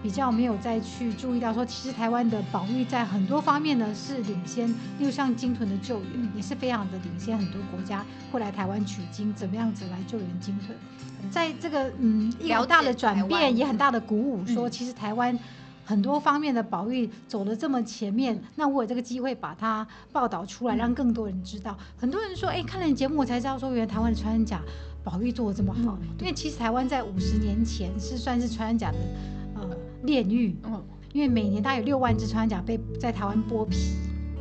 [0.02, 10.74] 比较没有再去注意到，说其实台湾的保育在很多方面呢是领先，例如像鲸豚的救援也是非常的领先，很多国家会来台湾取经，怎么样子来救援鲸豚，
[11.30, 15.38] 在这个嗯一个大的转变也很大的鼓舞，说其实台湾
[15.84, 21.78] 很多方面的保育走的这么前面，那我有这个机会把它报道出来，让更多人知道。
[21.96, 24.60] 很多人说，哎，看了你节目我才知道，说原来台湾的穿山甲。
[25.04, 29.41] 保育做的这么好，因为其实台湾在五十年前是算是穿山甲的呃
[30.02, 33.76] 炼狱，嗯，因为每年大概有六万只穿山甲被在台湾剥皮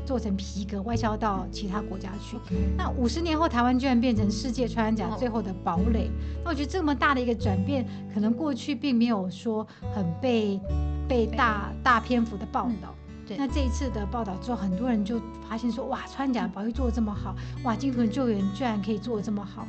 [0.05, 2.37] 做成皮革外销到其他国家去。
[2.77, 6.09] 那五十年后，台湾居然变成世界穿山甲最后的堡垒。
[6.43, 10.59] 那我觉得这么大的一个转变，可能过去并没有说很被
[11.07, 12.93] 被大大篇幅的报道。
[13.27, 13.37] 对。
[13.37, 19.67] 那这一次的报道之后，很多人就发现说，哇，穿山甲保育做的这么好，哇，金屯救援居然可以做的这么好。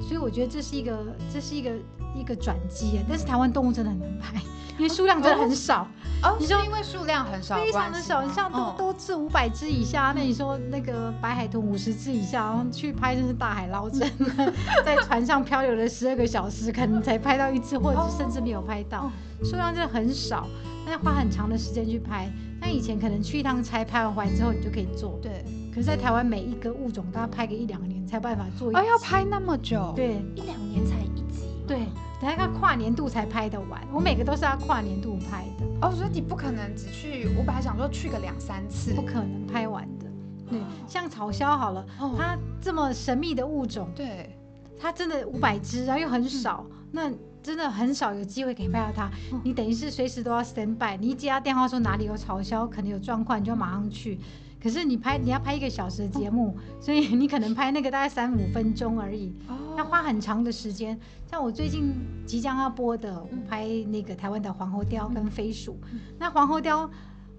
[0.00, 0.98] 所以我觉得这是一个，
[1.32, 1.70] 这是一个
[2.14, 4.40] 一个转机但是台湾动物真的很难拍，
[4.76, 5.86] 因为数量真的很少。
[6.20, 14.10] 哦，你说因为数量很少，非常的少，你像都都是五百只以下，那你说那个白海豚五十只以下，然后去拍真是大海捞针，
[14.84, 19.10] 在船上漂流了十二个小时，可能才拍到一只，或者是甚至没有拍到，
[19.44, 20.48] 数量真的很少，
[20.84, 22.28] 那要花很长的时间去拍。
[22.60, 25.20] 那以前可能去一趟差，拍完回来之后你就可以做。
[25.22, 25.44] 对。
[25.78, 28.68] 可是，在台湾每一个物种都要拍个一两年才有办法做。
[28.70, 29.92] 哦，要拍那么久？
[29.94, 31.44] 对，一两年才一集。
[31.68, 31.86] 对，
[32.20, 33.80] 等下要跨年度才拍得完。
[33.92, 35.64] 我每个都是要跨年度拍的。
[35.80, 40.06] 哦，所以你不可能只去，我本来想说去个两三次，不可能拍完的。
[40.50, 41.86] 对，像草鸮好了，
[42.16, 44.36] 它这么神秘的物种，对，
[44.80, 47.08] 它真的五百只，然后又很少，那。
[47.40, 49.08] 真的很少有机会可以拍到它，
[49.42, 50.98] 你等于是随时都要 stand by。
[51.00, 54.18] 你一接到电话说哪里有嘲笑，可能有状况，你就要马上去。
[54.62, 59.32] 可是你拍你要拍一个小时的节目，所以你可能拍那个大概三五分钟而已，
[59.76, 60.98] 要花很长的时间。
[61.30, 61.94] 像我最近
[62.26, 65.78] 即将要播的，我拍那个台湾的黄喉貂跟飞鼠。
[66.18, 66.88] 那黄喉貂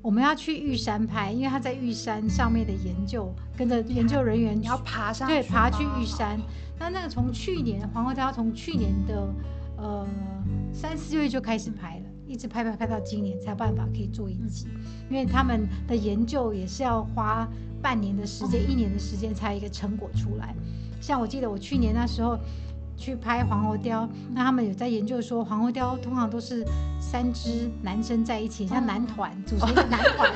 [0.01, 6.39] 我们要去玉山拍，因为他在玉山上面的研究，跟着研究人员你要爬上对爬去玉山。
[6.79, 9.33] 那那个从去年黄喉雕从去年的。
[9.81, 10.05] 呃，
[10.73, 14.67] 三四月就开始拍了，一直拍拍拍到今年才有办法可以做一集，
[15.09, 17.49] 因为他们的研究也是要花
[17.81, 20.55] 半年的时间、一年的时间才有一个成果出来。
[21.01, 22.37] 像我记得我去年那时候。
[22.99, 26.65] 去拍黄喉貂，那他们有在研究说，黄喉貂通常都是
[26.99, 30.29] 三只男生在一起，像男团 组成一个男团，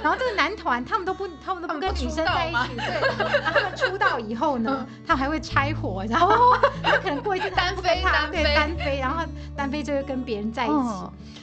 [0.00, 9.24] 然后这个男团他们都不，他们都不跟女生在一起， 对，然后他们出道以后呢，他还会拆伙，然后 他可能过一次单飞，单飞，单飞，然后
[9.56, 10.74] 单飞就会跟别人在一起，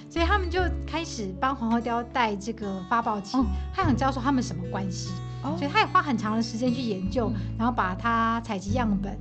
[0.10, 3.38] 所以他们就开始帮黄喉貂带这个发报器，
[3.75, 5.12] 他想知道说他们什么关系，
[5.57, 9.19] 所以他也花很长的时间去研究，然后把它采集样本。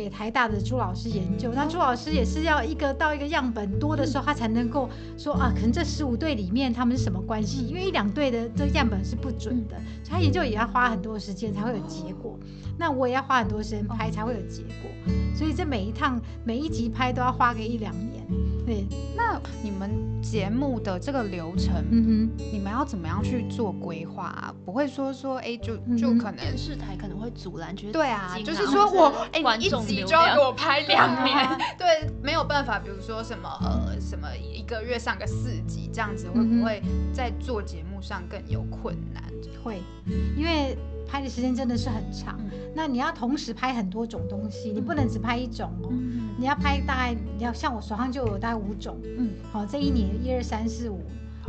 [0.00, 7.66] 给台大的朱老师研究，那朱老师也是要一个到一个样本多的时候，他才能够说啊，可能这十五对里面他们是什么关系？
[7.66, 12.38] 因为一两对的这个样本是不准的，所以他研究也要花很多时间才会有结果。
[12.78, 14.90] 那我也要花很多时间拍才会有结果，
[15.34, 18.24] 所以这每一趟每一集拍都要花个一两年。
[18.64, 18.86] 对，
[19.16, 19.90] 那你们
[20.22, 24.54] 节目的这个流程，嗯哼，你们要怎么样去做规划啊？
[24.64, 31.36] 不会说说，哎，就就可能电视台可能会阻拦，觉得对啊，就是说我哎，一集就要给我拍两 年，
[31.78, 39.22] 对，没有办法，比如说什么呃什么一个月上个四集这样子，会不会在做节目上更有困难？
[39.62, 39.82] 会，
[40.36, 40.76] 因为。
[41.12, 42.38] 拍的时间真的是很长，
[42.72, 45.90] 那你要同时拍很多种东西，你不能只拍一种哦。
[46.38, 48.96] 你要拍大概，你要像我手上就有大概五种。
[49.18, 51.02] 嗯，好，这一年一二三四五，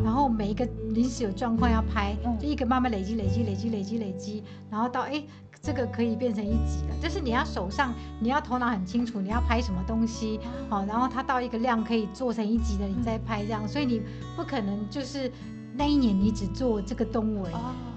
[0.04, 5.23] 然后每一个临时有状况要拍，就一个慢慢累积累积累积累积累积，然后到哎
[5.62, 6.95] 这个可以变成一集了。
[7.01, 13.67] 就是你要手上你要头脑很清楚，你要拍什么东西，好，然后它到一个量可以做成一集的，你再拍这样。
[13.67, 14.01] 所以你
[14.36, 15.32] 不可能就是
[15.75, 17.45] 那一年你只做这个动物。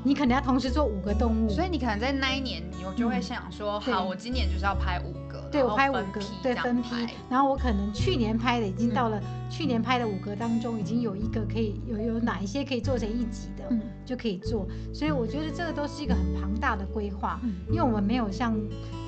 [0.07, 6.91] 你可能要同时做五个动物，所以你可能在那一年，你就会想说，好，我今年就是要拍五个，对我拍五个，对分批。
[7.31, 9.19] 然后我可能去年拍的已经到了，
[9.51, 13.65] 去年拍的五个当中，已经有一个可以有有哪一些可以做成一集的，
[14.05, 14.69] 就可以做。
[14.93, 17.41] 所以我觉得这个都是一个很庞大的规划，
[17.71, 18.55] 因为我们没有像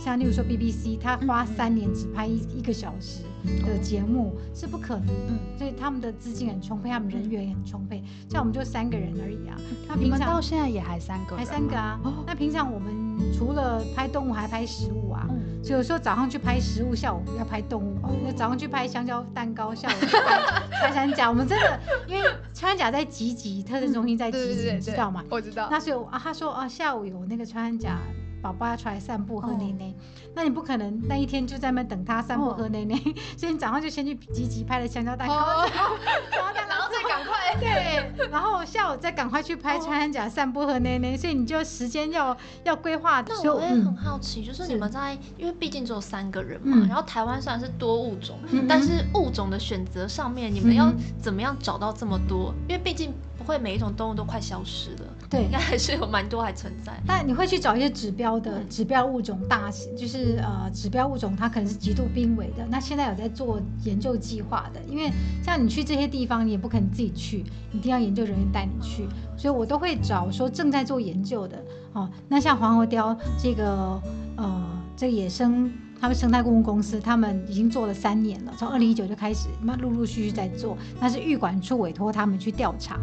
[0.00, 3.20] 像例如说 BBC，它花三年只拍一一个小时。
[3.64, 9.56] 的节目是不可能，嗯，所以他们的资金很充沛，他们人员也很充沛，像我们就三个人而已啊。
[9.88, 11.98] 那平常到现在也还三个，还三个啊。
[12.26, 12.92] 那平常我们
[13.32, 15.26] 除了拍动物，还拍食物啊。
[15.62, 17.96] 所以有时候早上去拍食物，下午要拍动物。
[18.24, 21.28] 那早上去拍香蕉蛋糕，下午拍穿 山甲。
[21.28, 22.22] 我们真的，因为
[22.54, 25.24] 穿山甲在集集特征中心在集集，知道吗？
[25.28, 25.68] 我知道。
[25.70, 27.98] 那所以啊，他说啊，下午有那个穿山甲。
[28.42, 29.92] 宝宝要出来散步喝奶奶，
[30.34, 32.94] 那你不可能那一天就在那等他散步喝奶奶，
[33.36, 37.36] 所以你早上就先去积极拍了香蕉蛋糕，然后再赶快。
[37.58, 43.24] 对，然后下午再赶快去拍穿山甲散步喝奶奶，所以你就时间要要规划。
[43.26, 52.52] 那我也很好奇，就是你们在，因为毕竟只有三个人嘛，然后台湾虽然是多物种，但是物种的选择上面，你们要怎么样找到这么多？
[52.68, 53.14] 因为毕竟。
[53.46, 56.92] 会每一种动物都快消失了，对，应该还是有蛮多还存在。
[57.06, 62.66] 但你会去找一些指标的指标物种大型，就是呃指标物种它可能是极度濒危的。
[62.68, 65.10] 那现在有在做研究计划的，因为
[65.44, 69.06] 像你去这些地方，你也不可能自己去，一定要研究人员带你去，
[69.36, 71.56] 所以我都会找说正在做研究的。
[71.92, 74.00] 哦，那像黄喉貂这个
[74.36, 75.72] 呃这个野生。
[75.98, 80.76] 他们生态顾问公司，他们已经做了三年了，从二零一九就开始，那陆陆续续在做。
[81.00, 83.00] 那是玉管处委托他们去调查，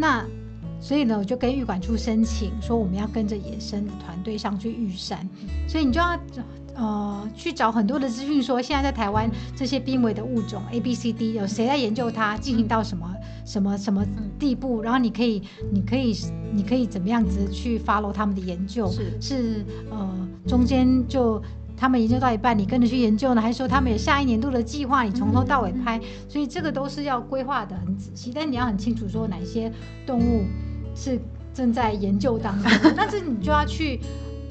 [0.00, 0.26] 那
[0.80, 5.28] 所以呢，我就跟玉管处申请说，我们要跟着野生的团队上去玉山，
[5.68, 6.18] 所以你就要
[6.74, 14.02] 呃去找很多的资讯，说现在在台湾这些濒危的物种 A、B、C、D 有谁在研究它，进行到什么什么什么
[14.38, 16.16] 地步，然后你可以你可以
[16.50, 21.42] 你可以怎么样子去 follow 他们的研究，是是呃中间就。
[21.80, 25.98] 他们研究到一半，你跟着去研究呢，还是说他们有下一年度的计划，你从头到尾拍？
[26.28, 29.72] 所以这个都是要规划的很仔细，但你要很清楚说哪些
[30.06, 30.44] 动物
[30.94, 31.18] 是
[31.54, 33.98] 正在研究当中， 但是你就要去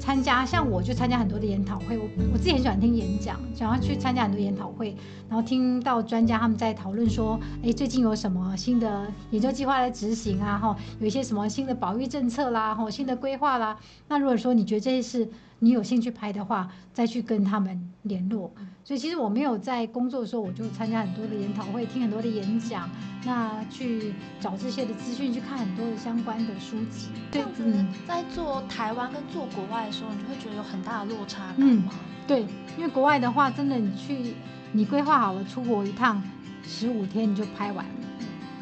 [0.00, 4.96] 参加，像我就参加很多的研讨会，我我自己很喜欢听演讲，想要去参加很多研讨会，
[5.28, 10.58] 然后听到专家他们在讨论说，哎，最近有什么新的研究计划在执行啊？
[10.58, 13.78] 哈，有一些什么新的保育政策啦，哈，新的规划啦。
[14.08, 18.50] 那如果说你觉得这些是你有兴趣拍的话，再去跟他们联络。
[18.82, 22.90] 所以其实我没有在工作的时候，我就参加很多的研讨会，听很多的演讲，
[23.24, 27.08] 那去找这些的资讯，去看很多的相关的书籍。
[27.30, 27.62] 这样子，
[28.08, 31.92] 在做台湾跟做国外的时候，你就会觉得有很大的落差感吗？
[32.26, 32.40] 对，
[32.78, 34.34] 因为国外的话，真的你去，
[34.72, 36.22] 你规划好了出国一趟，
[36.64, 37.84] 十五天你就拍完。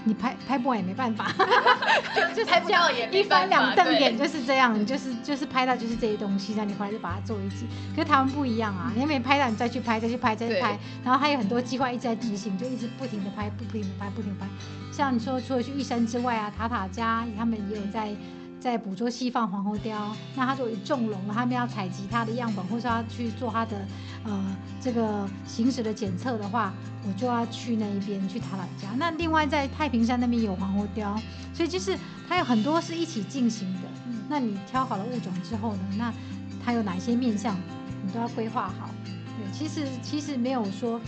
[0.04, 1.32] 你拍拍不完也没办法，
[2.34, 7.66] 就拍不到也一翻两瞪眼就是这样，就是就是拍到就是这些东西，然后你回来就把它做一集。
[7.94, 14.46] 可是台湾不一样啊，你没拍到你再去拍，再去拍，再去拍，然后还有很多计划一直在执行，就一直不停的拍，不停的拍，不停的拍。
[14.92, 18.14] 像你说除了去玉山之外啊，塔塔家他们也有在。
[18.60, 23.76] 在捕捉西方黄喉貂，那他说有重龙，他们要采集它的样本，或是要去做它的
[24.24, 26.72] 呃这个行驶的检测的话，
[27.06, 28.88] 我就要去那一边去塔老家。
[28.96, 31.20] 那另外在太平山那边有黄喉貂，
[31.54, 31.96] 所以就是
[32.28, 33.80] 它有很多是一起进行的。
[34.28, 36.12] 那你挑好了物种之后呢，那
[36.64, 37.56] 它有哪些面向，
[38.04, 38.90] 你都要规划好。
[39.04, 41.00] 对，其实其实没有说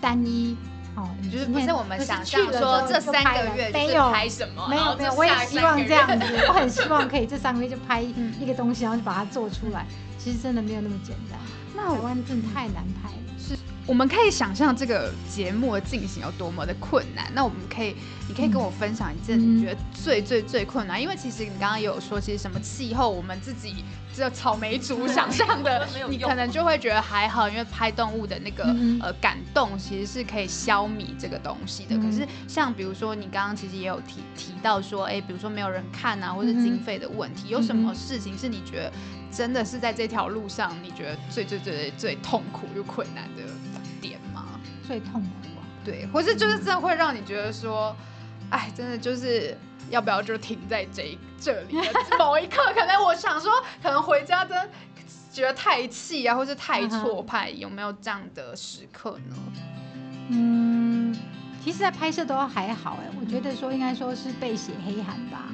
[0.00, 0.56] 单一。
[0.98, 4.66] 哦，就是不是我们想象说这三个月没有拍什么？
[4.68, 9.86] 没有没有，我也希望这样子， 我很希望可以这三个月就拍一个东西，然后就把它做出来。
[10.18, 11.38] 其实真的没有那么简单，
[11.76, 13.38] 那台湾真的太难拍了。
[13.38, 13.56] 是，
[13.86, 17.30] 我们可以想象这个节目的进行有多么的困难。
[17.32, 17.94] 那我们可以，
[18.26, 23.84] 你可以跟我分享一件你觉得最最最困难，因为其实你刚刚也有说，其实什么气候，我们自己。
[24.18, 28.64] 只有草莓族 想象的，你可能就会觉得还好，因为拍动物的那个
[29.00, 31.96] 呃感动其实是可以消弭这个东西的。
[31.98, 38.92] 可是像比如说你刚刚其实也有提提到说，哎，比如说没有人看啊，或者经费的问题，有什么事情是你觉得
[39.30, 43.42] 真的是在这条路上你觉得最最最最痛苦又困难的
[44.00, 44.58] 点吗？
[44.84, 47.94] 最痛苦啊，对，或是就是真的会让你觉得说，
[48.50, 49.56] 哎，真的就是。
[49.90, 51.76] 要不要就停在这这里？
[52.18, 54.70] 某一刻，可能我想说，可能回家真
[55.32, 59.36] 觉得太气啊，或是太挫败，有没有这样的时刻呢？
[60.30, 61.16] 嗯，
[61.62, 65.44] 其实，在拍摄都还好哎，我觉得说应该说是被写黑函吧。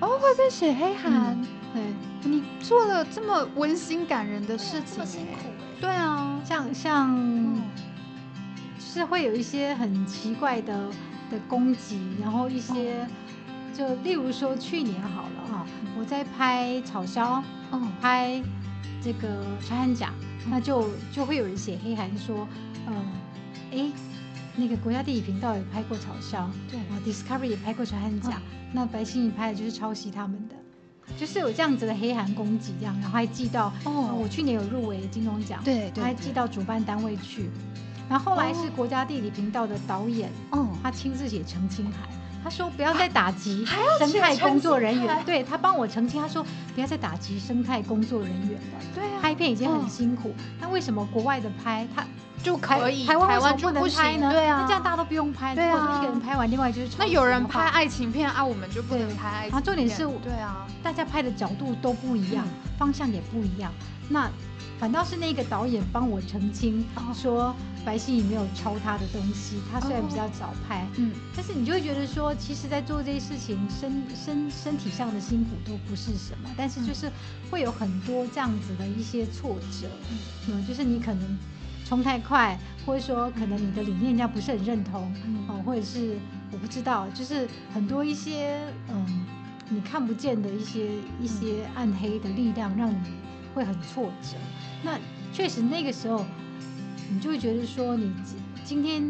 [0.00, 1.40] 哦，会被写黑函？
[1.72, 1.82] 对，
[2.22, 5.48] 你做了这么温馨感人的事情，辛苦
[5.80, 7.16] 对啊，像像，
[8.78, 10.88] 就是会有一些很奇怪的
[11.30, 13.06] 的攻击，然后一些。
[13.78, 15.66] 就例如说，去年好了哈，
[15.96, 18.42] 我在拍草鸮，嗯，拍
[19.00, 20.12] 这个穿山甲，
[20.50, 22.48] 那就就会有人写黑函说，
[22.88, 23.06] 嗯，
[23.70, 23.88] 哎，
[24.56, 30.56] 那个国家地理频道也拍过草鸮，对，啊，Discovery 也拍过穿山甲，那白心怡拍的就是抄袭他们的，
[31.16, 37.48] 就是有这样子的黑函攻击，这样，然后还寄到，哦，我去年有入围金钟奖，对，还寄到主办单位去，
[38.10, 42.17] 然后后来是国家地理频道的导演，哦，他亲自写澄清函。
[42.42, 43.64] 他说不要再打击
[43.98, 46.20] 生态工作人员，对他帮我澄清。
[46.20, 48.78] 他说不要再打击生态工作人员了。
[48.94, 52.04] 对啊，拍片已经很辛苦，那为什么国外的拍他
[52.42, 54.30] 就可以，台湾不能拍呢？
[54.30, 59.62] 对啊，那这样大家都不用拍，对啊，一个人拍完，另外就是那有人拍爱情片啊，我们就不能拍爱情片。
[59.62, 62.46] 重点是，对啊，大家拍的角度都不一样，
[62.78, 63.72] 方向也不一样。
[64.08, 64.30] 那
[64.78, 67.54] 反倒是那个导演帮我澄清说。
[67.84, 77.10] 白歆也没有抄他的东西，他虽然比较早拍，嗯，但是你就会觉得说，其实，在做这些事情，身身身体上的辛苦都不是什么，但是就是
[77.50, 79.88] 会有很多这样子的一些挫折，
[80.50, 81.38] 嗯，就是你可能
[81.86, 85.10] 冲太快，或者说可能你的理念人家不是很认同，
[85.48, 86.18] 哦，或者是
[86.52, 88.60] 我不知道，就是很多一些
[88.90, 89.24] 嗯
[89.70, 90.90] 你看不见的一些
[91.22, 92.96] 一些暗黑的力量，让你
[93.54, 94.36] 会很挫折。
[94.82, 94.98] 那
[95.32, 96.24] 确实那个时候。
[97.10, 98.12] 你就会觉得说，你
[98.66, 99.02] 今天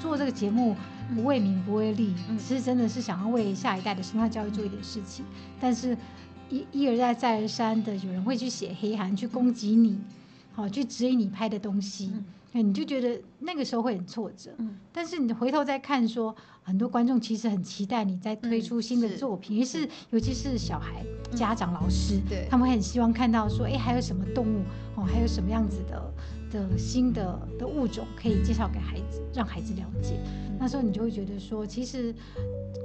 [0.00, 0.74] 做这个节目
[1.14, 5.22] 不为名不为利，其实真的是想要为下一代的生态教育做一点事情。
[5.60, 5.94] 但是，
[6.48, 10.00] 一一而再再而三的有人会去写黑函去攻击你，
[10.54, 12.10] 好去质疑你拍的东西，
[12.52, 14.50] 你就觉得那个时候会很挫折。
[14.90, 21.04] 但是你回头再看说，很多观众其实很期待你在推出新的作品，于是尤其是小孩、
[21.34, 24.62] 家长、老师，他们很希望看到说，哎，还有什么动物
[24.96, 26.14] 哦，还有什么样子的。
[26.52, 30.20] 的新的的物种可以介绍给孩子，让孩子了解。
[30.58, 32.14] 那时候你就会觉得说，其实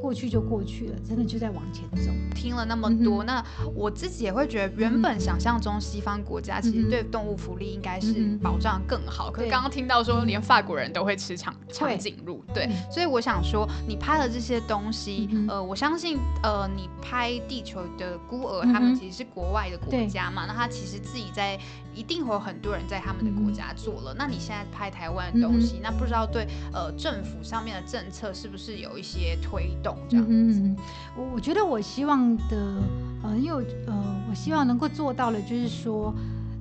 [0.01, 2.11] 过去就过去了，真的就在往前走。
[2.34, 3.43] 听了那么多，那
[3.76, 9.30] 我自己也会觉得，原本想象中西方国家其实对动物福利应该是保障更好。
[9.30, 12.68] 可是刚刚听到说，连法国人都会吃长长颈鹿，对。
[12.91, 21.59] 所以我想说，你拍的这些东西，呃，我相信，呃，你拍《地球的孤儿》，他们其实是国外的国家嘛，那他其实自己在。
[21.97, 24.14] 一定会有很多人在他们的国家做了。
[24.18, 30.76] 那你现在拍台湾的东西，那不知道对呃政府上面的政策是不是有一些推动这样子？
[31.16, 32.82] 我我觉得我希望的
[33.24, 33.93] 呃，因为呃，
[34.30, 36.14] 我希望能够做到的，就是说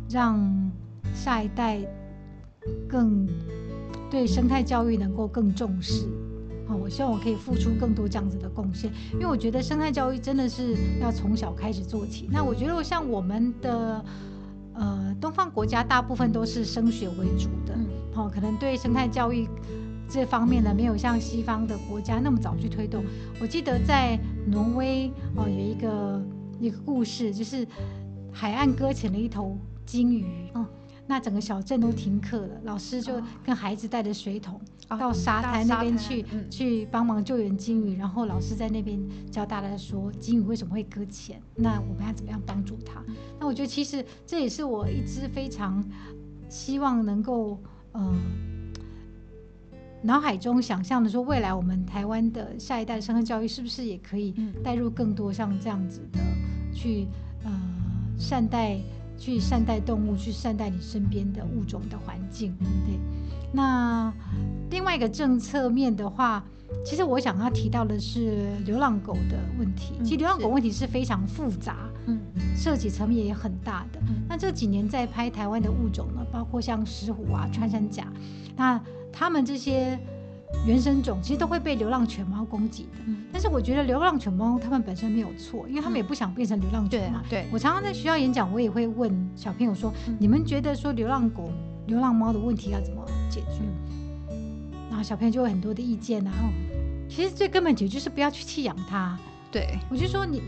[0.08, 0.38] 让
[1.14, 1.80] 下一代
[2.88, 3.26] 更
[4.10, 6.06] 对生态教育能够更重视。
[6.68, 12.28] 好，我希望我可以付出更多这样子的贡献，因为我觉得生态教育真的是要从小开始做起。
[12.30, 14.04] 那我觉得像我们的。
[14.78, 17.74] 呃，东方国家大部分都是升学为主的，
[18.14, 19.48] 哦，可能对生态教育
[20.08, 23.02] 这方面呢，没有像西方的国家那么早去推动。
[23.40, 26.22] 我记得在挪威哦，有一个
[26.60, 27.66] 一个故事，就是
[28.30, 30.50] 海岸搁浅了一头鲸鱼。
[30.54, 30.66] 哦
[31.08, 33.12] 那整个小镇都停课了，老师就
[33.44, 37.96] 跟孩子带着水桶到沙滩那边去，去帮忙救援鲸鱼。
[37.96, 41.40] 然后老师在那边教大家说，鲸鱼为什么会搁浅？
[41.54, 43.02] 那我们要怎么样帮助它？
[43.40, 45.84] 那我觉得其实这也是我一直非常
[46.48, 47.58] 希望能够，
[47.92, 48.14] 呃，
[50.02, 56.20] 脑海中想象的说，未来我们台湾的下一代生态教育是不是也可以带入更多像这样子的
[56.72, 57.06] 去，
[57.44, 57.50] 呃，
[58.18, 58.78] 善待。
[59.18, 62.54] 去善待动物，去善待你身边的物种的环境。
[62.84, 62.98] 对，
[63.56, 64.12] 那
[64.68, 66.44] 另外一个政策面的话，
[66.84, 69.94] 其实我想要提到的是流浪狗的问题。
[70.04, 72.20] 其实流浪狗问题是非常复杂，嗯，
[72.54, 73.98] 涉及层面也很大的。
[74.28, 78.06] 那这几年在拍台湾的物种呢，包括像石虎啊、穿山甲，
[78.54, 78.78] 那
[79.10, 79.98] 他们这些
[80.66, 82.98] 原生种其实都会被流浪犬猫攻击的。
[83.06, 87.22] 嗯，但是我觉得流浪犬猫它们本身没有错，因为他们也不想变成流浪犬嘛。
[87.30, 91.50] 对，我常常在学校演讲，我也会问小朋友说：你们觉得说流浪狗、
[91.86, 93.62] 流浪猫的问题要怎么解决？
[94.88, 96.50] 然后小朋友就有很多的意见然后。
[97.08, 99.16] 其实最根本解决就是不要去弃养它。
[99.52, 100.42] 对，我就说你，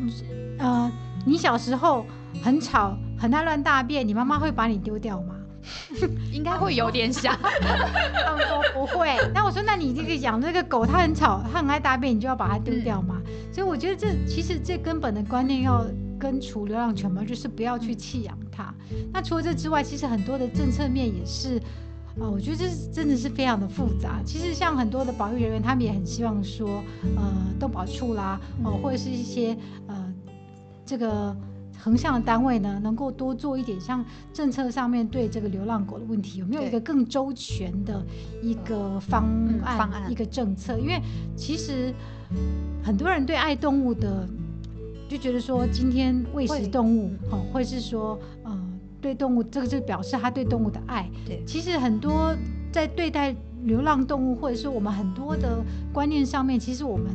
[0.59, 0.91] 呃，
[1.25, 2.05] 你小时候
[2.43, 5.37] 很吵、很爱乱大便，你妈妈会把你丢掉吗？
[6.33, 7.39] 应该会有点想。
[7.41, 9.17] 他们说不会。
[9.33, 13.23] 那我说，那你这个养这个狗，它很吵，它很爱大便，你就要把它丢掉吗？
[13.53, 15.87] 所以我觉得这其实最根本的观念要
[16.19, 18.75] 根除流浪犬嘛，就是不要去弃养它。
[19.13, 21.61] 那除了这之外，其实很多的政策面也是。
[22.21, 24.21] 哦，我觉得这是真的是非常的复杂。
[24.25, 26.83] 其实像很多的保育人员，他们也很希望说，
[27.17, 29.57] 呃，动保处啦，哦，或者是一些
[29.87, 30.13] 呃
[30.85, 31.37] 这个
[31.79, 38.05] 横向的单位呢，能够多做一点，像政策上面对这个流浪狗的问题，有没有一个更周全的
[38.43, 39.23] 一个方
[39.63, 40.77] 案、方案一个政策？
[40.77, 41.01] 因为
[41.37, 41.95] 其实
[42.83, 44.29] 很多人对爱动物的
[45.09, 48.57] 就觉得说，今天喂食动物，哦，或是说，呃。
[49.01, 51.09] 对动物，这个就表示他对动物的爱。
[51.25, 52.35] 对，其实很多
[52.73, 53.33] 在对待
[53.63, 57.07] 流浪动物，或者是我们很多的观念上面，其实我们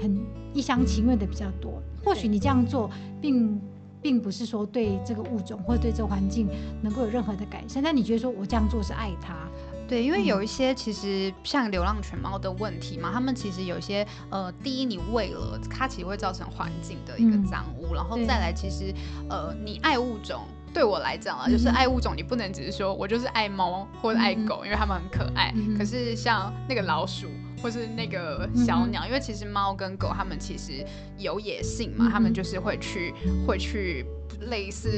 [0.00, 0.18] 很
[0.54, 1.74] 一厢情愿的比较多。
[2.02, 3.60] 或许你这样做，并
[4.00, 6.48] 并不是说对这个物种或者对这个环境
[6.80, 9.46] 能够有任何的改善，但你觉得说我这样做是爱它？
[9.90, 18.94] 对，因为有一些其实像流浪犬猫的问题嘛，他们其实有一些呃，第一你喂了它，其实会造成环境的一个脏污，然后再来其实
[19.28, 20.42] 呃，你爱物种。
[20.72, 25.52] 对我来讲啊，就是爱物种，你不能只是说我就是爱猫或者爱狗，因为它们很可爱。
[25.76, 27.26] 可是像那个老鼠
[27.60, 30.86] 或是那个小鸟，因为其实猫跟狗它们其实
[31.18, 33.12] 有野性嘛，它们就是会去
[33.44, 34.06] 会去
[34.48, 34.90] 类似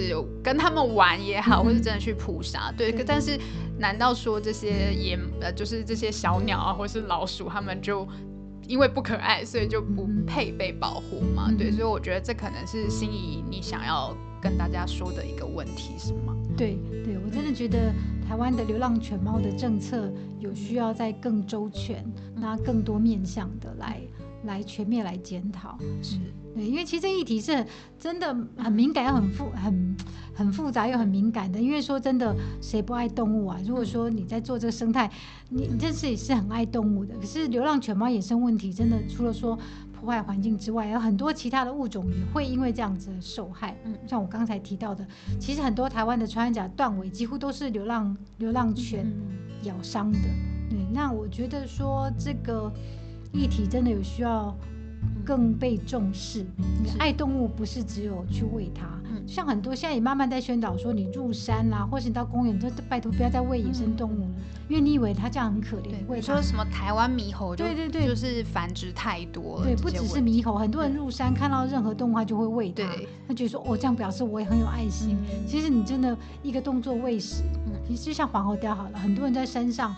[0.42, 2.72] 跟他们玩也好，或是真的去扑杀。
[2.76, 3.38] 对，但是
[3.78, 8.06] 难道说这些野呃就是这些小鸟啊，或是老鼠，他们就
[8.66, 11.50] 因为不可爱，所以就不配被保护吗？
[11.58, 14.16] 对，所以我觉得这可能是心仪你想要。
[14.42, 16.34] 跟大家说的一个问题是吗？
[16.56, 17.92] 对对，我真的觉得
[18.26, 24.00] 台湾的流浪犬猫的政策有需要在更周全，那更多面向的来
[24.42, 25.78] 来全面来检讨。
[26.02, 26.16] 是
[26.54, 27.66] 对，因为其实这议题是
[27.98, 29.96] 真的很敏感又很复很
[30.34, 31.60] 很复杂又很敏感的。
[31.60, 33.58] 因为说真的，谁不爱动物啊？
[33.66, 35.10] 如果说你在做这个生态，
[35.48, 37.14] 你你这是也是很爱动物的。
[37.16, 39.58] 可是流浪犬猫野生问题，真的除了说。
[40.04, 43.76] 破坏环境之外，有很多其他的物种也会因为这样子受害。
[43.84, 45.06] 嗯，像我刚才提到的，
[45.38, 49.06] 其实很多台湾的穿山甲断尾，几乎都是流浪流浪犬
[49.62, 50.18] 咬伤的。
[50.68, 52.68] 对，那我觉得说这个
[53.32, 54.52] 议题真的有需要。
[55.24, 56.44] 更被重视。
[56.56, 58.86] 你爱动物不是只有去喂它，
[59.26, 64.34] 像很多现在也慢慢在宣导说，你入山啦，或是你到公园，都拜托不要再喂野生动物了，
[64.68, 66.04] 因为你以为它这样很可怜。
[66.06, 69.64] 对，说什么台湾猕猴，对对对，就是繁殖太多了。
[69.64, 72.82] 对，不只是猕猴，很多人入山看到任何动物，他就会喂它。
[73.28, 75.16] 他觉得说，哦，这样表示我也很有爱心。
[75.46, 77.42] 其实你真的一个动作喂食，
[77.86, 79.94] 其实就像黄喉貂好了，很多人在山上。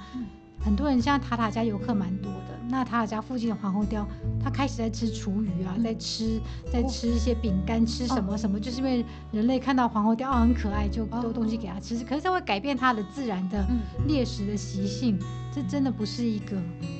[0.65, 4.07] 很多人像塔塔家游客蛮多的，那塔塔家附近的皇后雕，
[4.43, 6.41] 它开始在吃厨余啊，在吃
[6.73, 13.63] 在吃一些饼干，吃什么什么，就是因为人类看到黄喉貂很可爱，就丢东西给它吃，可是它会改变它的自然的
[14.09, 15.19] 猎食的习性，
[15.55, 16.57] 这真的不是一个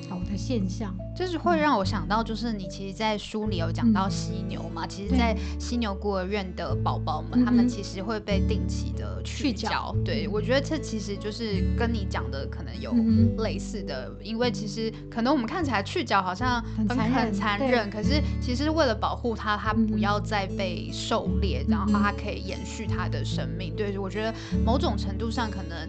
[0.09, 0.15] 好。
[0.25, 0.95] 的现象。
[1.15, 9.95] 就是会让我想到，就是你其实，在书里有讲到犀牛嘛，其实，在犀牛孤儿院的宝宝们，他们其实会被定期的去角。
[10.03, 12.91] 对我觉得这其实就是跟你讲的可能有
[13.41, 23.73] 类似的，因为其实可能我们看起来去角好像很很残忍，可是其实为了保护它，它不要再被狩猎，然后它可以延续它的生命。
[23.73, 24.33] 对，我觉得
[24.65, 25.87] 某种程度上，可能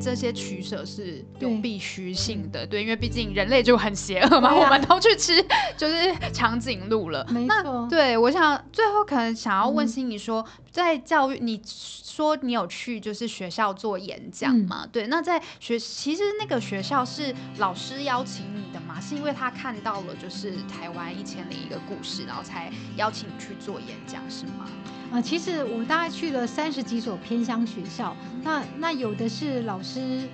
[0.00, 2.66] 这些取舍是有必须性的。
[2.66, 5.44] 对，因为毕竟人类就很邪恶嘛，我们都去吃
[5.76, 7.26] 就是长颈鹿了。
[7.30, 14.86] 没错，对我想最后可能想要问心怡说，在教育你说你有去就是学校做演讲嘛？
[14.90, 19.00] 对，那在学其实那个学校是老师邀请你的嘛？
[19.00, 24.66] 是因为他看到了就是台湾一千零一个故事，然后才邀请你去做演讲是吗？
[25.12, 30.28] 啊，其实我大概去了三十几所偏乡学校，那那有的是老师。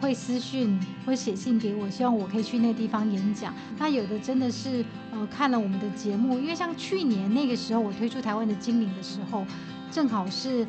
[0.00, 3.54] 会私讯，会写信给我，希望我可以去那地方演讲。
[3.78, 9.44] 那有的真的是，呃，看了我们的节目，因为像去年那个时候我推出台湾的精灵的时候，
[9.90, 10.66] 正好是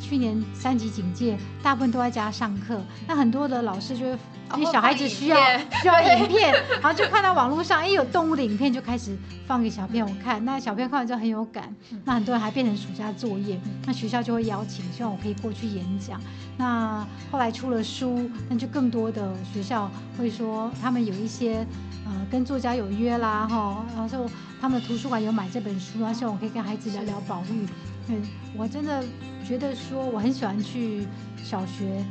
[0.00, 4.18] 去年三级警戒，大部分都在家上课，那很多的老师就会。
[4.56, 5.36] 因为小孩子需要
[5.80, 10.44] 需要影片， 然后就看到网络上，一，有动物的影片，就开始放给小朋友看。
[10.44, 11.72] 那小朋友看完之后很有感，
[12.04, 13.60] 那很多人还变成暑假作业。
[13.86, 16.20] 那学校就会邀请，希望我可以过去演讲。
[16.56, 19.88] 那后来出了书，那就更多的学校
[20.18, 21.64] 会说，他们有一些
[22.04, 24.28] 呃跟作家有约啦，哈，然后
[24.60, 27.68] 他们的图书馆有买这本书，希望我可以跟孩子聊聊保育。
[28.08, 28.22] 嗯，
[28.56, 29.04] 我真的
[29.44, 31.06] 觉得说我很喜欢去
[31.42, 32.04] 小学。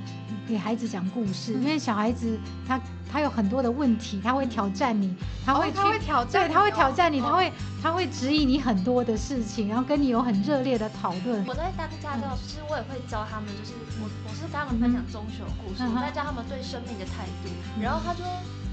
[0.48, 2.82] 给孩子讲故事，因为小孩子他
[3.12, 5.14] 他有很多的问题，他会挑战你，
[5.46, 11.46] 他会他会挑战，对，他会挑战你，他会他会质疑你很多的事情，然后跟你有很热烈的讨论。
[11.46, 17.50] 我在当家教，其实我也会教他们，就是我我是跟他们分享中学故事，我在教他们对生命的态度。
[17.80, 18.24] 然后他就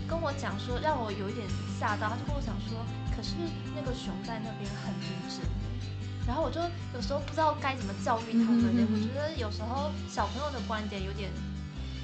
[0.09, 1.47] 跟我讲说，让我有一点
[1.79, 2.81] 吓到，他就跟我讲说，
[3.15, 3.37] 可是
[3.77, 5.45] 那个熊在那边很认真。
[6.27, 6.61] 然后我就
[6.95, 8.61] 有时候不知道该怎么教育他们，
[8.93, 11.31] 我觉得有时候小朋友的观点有点。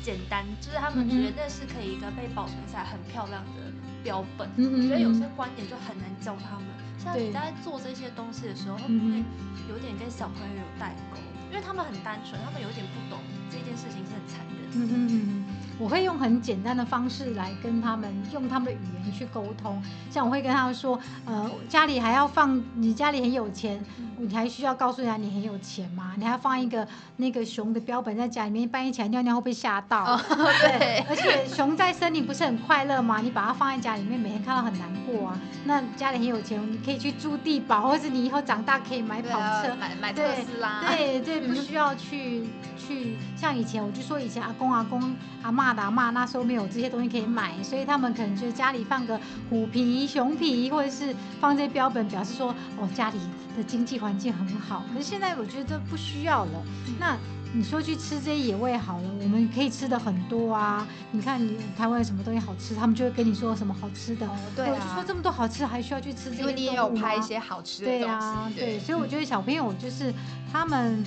[0.03, 3.71] 简单，就是他们觉得那是可以一个被保存下来很漂亮的
[4.03, 4.51] 标本。
[4.59, 6.67] 我觉得有些观点就很难教他们。
[6.99, 9.23] 像你在做这些东西的时候，会不会
[9.71, 11.23] 有点跟小朋友有代沟？
[11.51, 14.59] 因为他们很单纯，他们有点不懂这件事情是很残忍。
[14.75, 15.47] 嗯嗯嗯。
[15.79, 23.83] 我会用很简单的方式来跟他们用他们的语言去沟通，像我会跟他们说，呃，家里还要放，你家里很有钱，
[24.19, 26.13] 你还需要告诉人家你很有钱吗？
[26.17, 30.17] 你还放一个那个熊的标本在家里面，半夜起来尿尿会被吓到。
[30.63, 33.21] 对，而且熊在森林不是很快乐吗？
[33.23, 35.41] 你把它放在家里面，每天看到很难过啊。
[35.65, 40.83] 那家里很有钱，你可以去住地堡，或是你以后长大可以买跑车，买买特斯拉。
[40.87, 42.45] 对对，不需要去
[42.77, 45.01] 去像以前，我就说以前阿公阿公
[45.43, 45.62] 阿妈。
[45.75, 53.19] 打骂那时候没有这些东西可以买，所以他们可能就家里放个虎皮、熊皮，或者是放这些标本，表示说哦家里
[53.55, 54.83] 的经济环境很好。
[54.95, 56.63] 可是现在我觉得不需要了。
[56.99, 57.19] 那
[57.55, 60.89] 你说去吃这些野味好了，我们可以吃的很多啊。
[61.11, 64.27] 你看你台湾有什么东西好吃，他们就会跟你说什么好吃的。
[64.57, 64.73] 对啊。
[64.75, 66.41] 我就说这么多好吃，还需要去吃这些？
[66.41, 68.05] 因为你也有拍一些好吃的东西。
[68.05, 68.79] 对啊，对。
[68.79, 70.13] 所以我觉得小朋友就是
[70.51, 71.05] 他们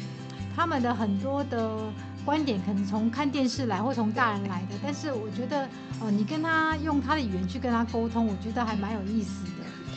[0.55, 1.67] 他们的很多的。
[2.25, 5.69] 观点可能从看电视来，或从大人来的，但是我觉得，
[6.01, 9.51] 呃，你跟他用他的语言去跟他沟通，我觉得还蛮有意思的。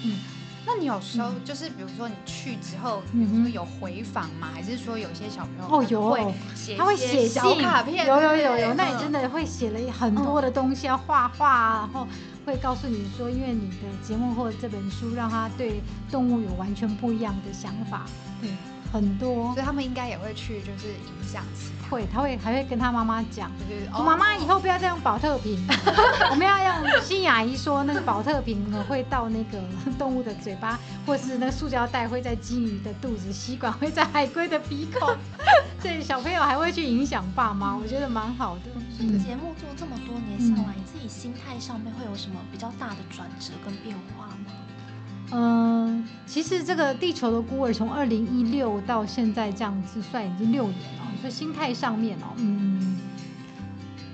[0.04, 0.18] 嗯，
[0.66, 3.02] 那你有时候就是，比如说你去之后，
[3.50, 4.50] 有回访吗？
[4.52, 6.34] 还是说有些小朋友哦有，
[6.76, 12.06] 他会写小卡片，有有有有，那你真的会写了很多的东西，要画画，然后
[12.44, 18.04] 会告诉你说，因为你的节目或者这本书，让他对动物有完全不一样的想法。
[18.42, 18.50] 对。
[18.90, 21.44] 很多，所以他们应该也会去，就是影响。
[21.90, 25.58] 会，他会还会跟他妈妈讲，就是妈妈以后不要再用保特瓶，
[26.30, 29.58] 我们要用新雅姨说那个保特瓶呢会到那个
[29.98, 35.16] 动物的嘴巴，或是那个塑胶袋会在金鱼的肚子，吸管会在海龟的鼻孔。
[35.80, 38.62] 所以小朋友还会去影响爸妈，我觉得蛮好的。
[39.18, 44.52] 节目做这么多年下来，你自己心态上面会有什么比较大的转折跟变化吗？
[45.30, 52.96] 嗯，其实这个地球的孤儿从二零一六到现在这样子算已经六年了，所以心态上面哦，嗯，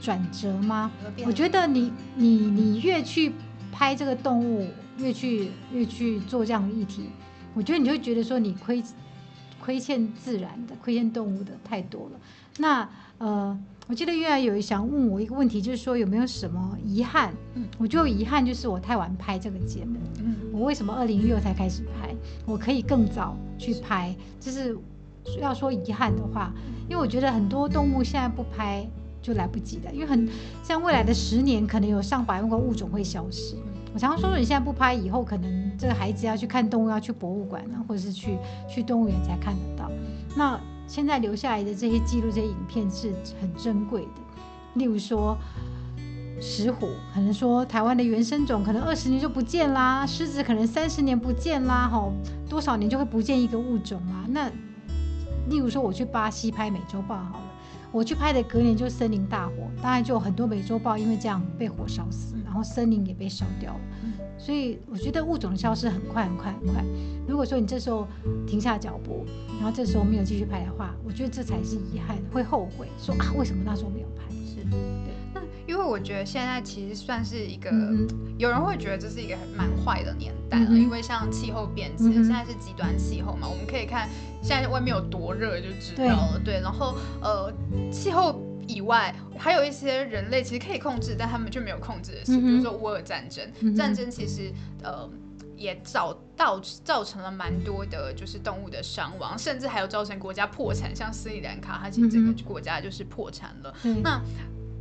[0.00, 0.90] 转折吗？
[1.24, 3.32] 我觉得你你你越去
[3.70, 7.10] 拍这个动物，越去越去做这样的议题，
[7.54, 8.82] 我觉得你就会觉得说你亏
[9.60, 12.20] 亏欠自然的、亏欠动物的太多了。
[12.58, 12.88] 那
[13.18, 13.58] 呃。
[13.86, 17.34] 我记得月来有想问我一个问题，就是说有没有什么遗憾？
[17.54, 19.98] 嗯，我就遗憾就是我太晚拍这个节目。
[20.20, 22.14] 嗯，我为什么二零一六才开始拍？
[22.46, 24.14] 我可以更早去拍。
[24.40, 24.76] 就是
[25.38, 26.50] 要说遗憾的话，
[26.88, 28.88] 因为我觉得很多动物现在不拍
[29.20, 30.26] 就来不及了，因为很
[30.62, 33.54] 像未来的十年，可能有上百万个物种会消失。
[33.92, 39.90] 我常常说，你现在不拍，以后可能这个孩子要去看动物，要去博物馆呢，或者是去去动物园才看得到。
[40.34, 44.22] 那现在留下来的这些记录、这些影片是很珍贵的。
[44.74, 45.36] 例如说，
[46.40, 52.12] 石虎，可能说台湾的原生种可能二十年就不见啦；狮子可能三十年不见啦，吼，
[52.48, 54.26] 多少年就会不见一个物种啊。
[54.28, 54.48] 那
[55.48, 57.52] 例如说，我去巴西拍美洲豹好了，
[57.92, 63.80] 我去拍的隔年就森林大火，当然就有很多美洲豹因为这样被火烧死，然后森林也被烧掉了。
[64.38, 66.84] 所以我觉得物种的消失很快很快很快。
[67.26, 68.06] 如果说你这时候
[68.46, 69.24] 停下脚步，
[69.58, 74.34] 然后这时候没有继续拍的话，我觉得这才是遗憾，会后悔说啊，为什么那时候没有拍？
[74.46, 75.14] 是，对。
[75.32, 77.70] 那因为我觉得现在其实算是一个，
[78.36, 84.08] 有人会觉得这是一个蛮坏的年代了，因为像气候变迁，现在是极端气候嘛，我们可以看
[84.42, 86.40] 现在外面有多热就知道了。
[86.44, 87.52] 对，然后呃，
[87.90, 88.40] 气候。
[88.68, 93.44] 以外，还有一些人类其实可以控制，但他们却没有控制的事，比如说乌尔战争。
[93.74, 94.52] 战争其实，
[94.82, 95.08] 呃，
[95.56, 103.74] 也造到造成了蛮多的，就是动物的伤亡，甚至还有造成国家破产，像斯里兰卡，它其实整个国家就是破产了。
[104.02, 104.20] 那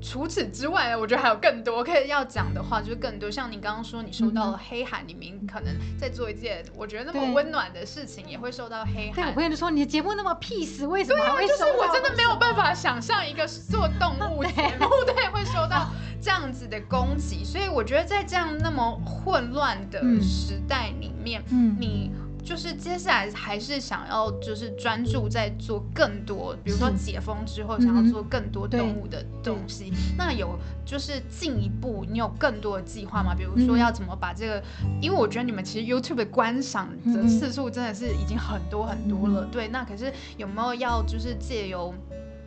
[0.03, 9.15] 除此之外呢，我觉得还有更多可以要讲的话，就是更多像你刚刚说，你收到了黑函，你明可能在做一件我觉得那么温暖的事情，也会收到黑函。
[9.15, 11.53] 对，我朋友就说你的节目那么 peace，为什么会收？
[11.53, 15.89] 就是我真的没有办法想象一个做动物节目对会收到
[16.21, 22.11] 这样子的攻击，所以我觉得在这样那么混乱的时代里面，嗯，你。
[22.43, 29.93] 就是接下来还是想要就是专注在做更多，比如说解封之后想要做更多动物的东西。
[30.17, 33.33] 那有就是进一步，你有更多的计划吗？
[33.33, 34.63] 比如说要怎么把这个，
[35.01, 39.45] 因为我觉得你们其实 YouTube 的观赏的次数真的是已经很多很多了。
[39.45, 41.93] 对，那可是有没有要就是借由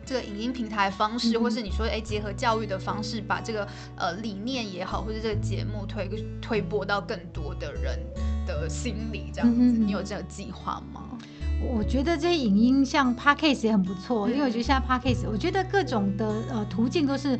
[0.07, 6.09] 这个影音平台方式，或是你说哎结合教育的方式，把这个呃理念也好，或者这个节目推
[6.41, 7.99] 推播到更多的人？
[8.47, 11.17] 的心里这样子，你有这个计划吗？
[11.69, 17.37] 我觉得这些影音像 podcast 也很不错，因为我觉得现在 podcast，我觉得各种的呃途径都是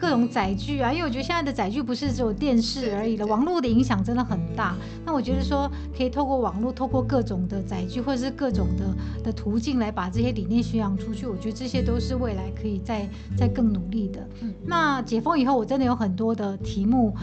[0.00, 4.74] 各种载具啊，因为我觉得现在的载具不是只有电视而已了，网络的影响真的很大。
[5.04, 14.26] 那我觉得说可以透过网络，透过各种的载具或者是各种的的途径来把这些理念宣扬出去，我觉得这些都是未来可以再再更努力的。
[14.64, 17.14] 那解封以后，我真的有很多的题目。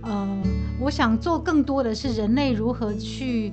[0.00, 0.42] 呃，
[0.80, 3.52] 我想做更多的是人类如何去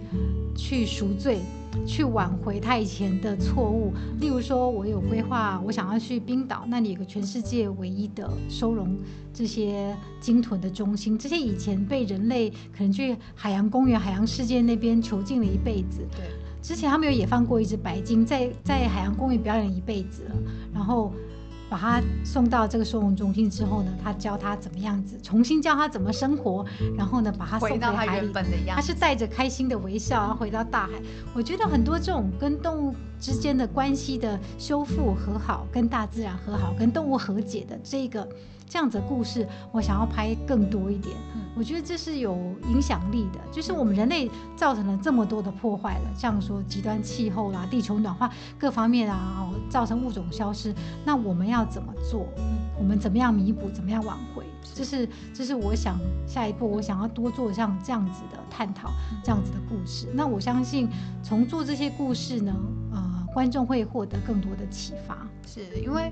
[0.55, 1.39] 去赎罪，
[1.85, 3.93] 去挽回他以前的错误。
[4.19, 8.97] 例如说，我有规划，我想要去冰岛，那里有个全世界唯一的收容
[9.33, 11.17] 这些鲸豚的中心。
[11.17, 16.01] 这些以前被人类可能去海洋公园、海洋世界那边囚禁了一辈子。
[16.15, 16.25] 对，
[16.61, 20.35] 之前他们有野放过一只白鲸，在在海洋公园表演一辈子了，
[20.73, 21.11] 然后。
[21.75, 26.65] 把他送到这个收容中心之后呢，他教他怎么样子，重新教他怎么生活，
[26.97, 28.31] 然后呢，把他送回海里。
[28.65, 30.93] 他是带着开心的微笑，然后回到大海。
[31.33, 38.25] 我觉得很多这种跟动物之间的关系的修复和好，跟大自然和好，跟动物和解的这个
[38.67, 41.15] 这样子的故事，我想要拍更多一点。
[41.57, 42.37] 我觉得这是有
[42.67, 50.75] 影响力的，就是我们人类造成了这么多的破坏了，像说极端气候啦、地球暖化各方面啊，造成物种消失。
[51.05, 52.27] 那我们要怎么做？
[52.77, 53.69] 我们怎么样弥补？
[53.69, 54.43] 怎么样挽回？
[54.73, 55.97] 这是这是我想
[56.27, 58.91] 下一步我想要多做像这样子的探讨，
[59.23, 60.07] 这样子的故事。
[60.13, 60.89] 那我相信
[61.23, 62.53] 从做这些故事呢，
[62.91, 63.14] 呃。
[63.35, 66.09] 观众会获得更多的启发，是因为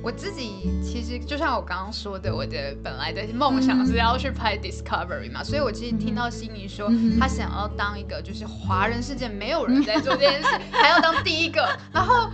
[0.00, 6.88] 我自己其实就像我刚刚说的，我的本来的梦想是要去拍 Discovery 嘛，所以我其实听到心仪说
[7.18, 12.30] 他想要当一个就是华人世界没有人在做这件事， 还要当第一个，然后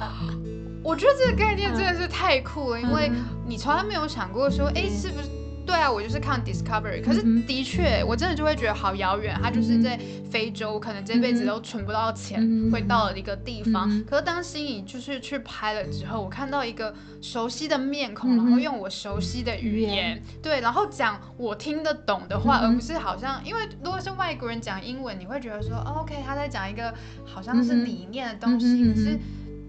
[0.85, 3.11] 我觉得这个概念真的是太酷了，因为
[3.47, 5.38] 你从来没有想过说，哎，是不是？
[5.69, 9.39] 对啊，我就是看 Discovery，可是的确，我真的就会觉得好遥远。
[9.43, 10.01] 他就是在
[10.31, 12.41] 非洲，可能这辈子都存不到钱，
[12.73, 13.87] 会到了一个地方。
[14.07, 26.95] 可是当心仪就是去拍了之后，我看到一个熟悉的面孔，然后用我熟悉的语言，对，然后讲我听得懂的话，而不是好像，因为如果是外国人讲英文，你会觉得说，OK，他在讲一个
[27.27, 29.19] 好像是理念的东西，可是。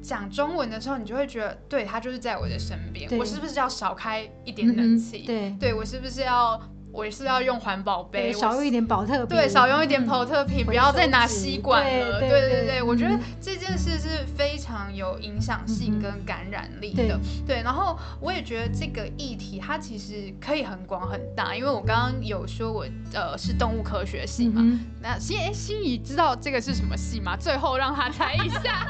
[0.02, 5.20] 讲中文的时候，你就会觉得，对他就是在我的身边，我是不是要少开一点冷气？
[5.20, 6.60] 对，对我是不是要？
[6.92, 9.28] 我是要用环保杯，少用一点保特瓶。
[9.28, 12.20] 对，少用一点保特瓶，不要再拿吸管了。
[12.20, 17.20] 对对对，我觉得这件事是非常有影响性跟感染力的。
[17.46, 24.64] 对，然后我也觉得这个议题它其实可以很广很大，因为我刚刚有说我呃是动物科学系嘛。
[25.02, 27.36] 那心哎心怡知道这个是什么系吗？
[27.36, 28.88] 最后让他猜一下，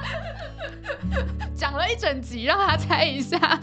[1.56, 3.60] 讲了一整集让他猜一下，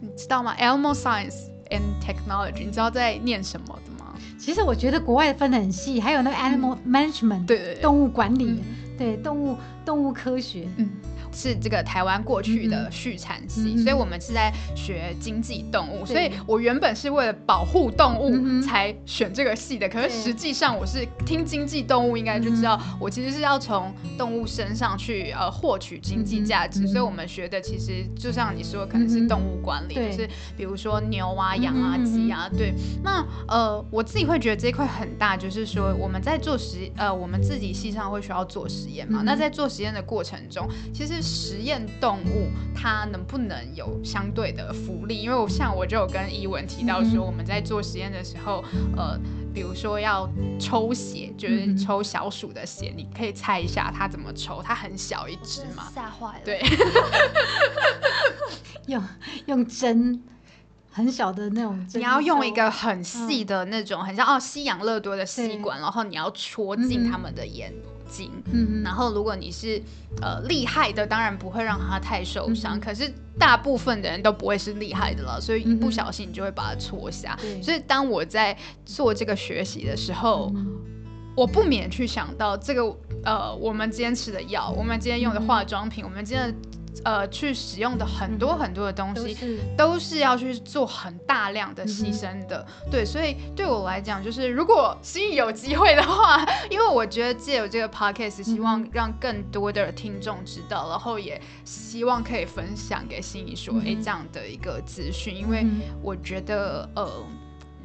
[0.00, 1.48] 你知道吗？Animal Science。
[1.70, 4.14] and technology，你知道在念什么的吗？
[4.38, 8.62] 其实我觉得国外分的很细，还有那个 animal management，对对，动物管理，
[8.96, 9.54] 对动物
[9.84, 10.88] 动物科学，嗯。
[11.32, 19.88] 是这个台湾过去的畜产系，所以我们是在学经济动物，所以我原本是为了保护动物才选这个系的。
[19.88, 26.86] 可是实际上我是听经济动物，应该就知道我其实是要从动物身上去呃获取经济价值。
[26.86, 32.48] 所以我们学的其实就像你说，可能是动物管理，就是比如说牛啊、羊啊、鸡啊。
[32.56, 32.72] 对，
[33.02, 39.22] 那呃我自己会觉得这一块很大，就是说我们在做实呃我们自己系上会需要做实验嘛。
[39.24, 45.22] 那在做实验的过程中，其实实验动物它能不能有相对的福利？
[45.22, 48.64] 因为我像我就有跟伊文提到说，我们在做实验的时候，
[48.96, 49.18] 呃，
[49.52, 54.62] 比如说要抽血，就是抽小鼠的血，你可以猜一下它怎么抽？
[54.62, 56.44] 它很小一只嘛，吓坏了。
[56.44, 56.60] 对，
[58.86, 59.02] 用
[59.46, 60.22] 用针。
[60.90, 67.72] 很小的那种，你要用一个很细的那种，很像哦西养乐多的吸管，然后你要戳进他们的眼
[68.08, 68.30] 睛。
[68.52, 69.80] 嗯然后如果你是
[70.22, 72.80] 呃厉害的，当然不会让他太受伤。
[72.80, 77.38] 可是大部分的人都不会是厉害的了，所以一不小心你就会把它戳瞎。
[77.62, 80.52] 所以当我在做这个学习的时候，
[81.36, 82.82] 我不免去想到这个
[83.24, 86.54] 呃，我们今天吃的药，我们今天用的化妆品，我们今天。
[87.04, 89.34] 呃，去使用的很多很多的东西，
[89.76, 90.18] 都是。
[90.18, 92.66] 要去做很大量的牺牲的。
[92.90, 105.64] 对，所以对我来讲，就是如果心仪有机会的话， 因为我觉得借有这个 podcast，希望让更多的听众知道，然后也希望可以分享给心仪说，哎，这样的一个资讯，因为
[106.02, 107.08] 我觉得，呃，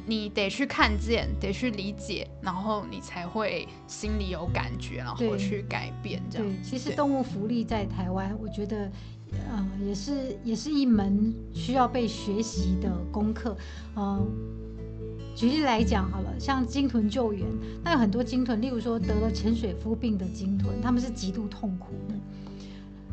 [0.06, 6.22] 你得去看见，得去理解，然后你才会心里有感觉，然后去改变。
[6.30, 8.90] 这样，其实动物福利在台湾，我觉得。
[9.50, 13.56] 呃，也是也是一门需要被学习的功课。
[13.96, 14.24] 呃，
[15.34, 17.44] 举例来讲好了，像鲸豚救援，
[17.82, 22.14] 那有很多鲸豚，例如说得了潜水夫病的鲸豚，他们是极度痛苦的。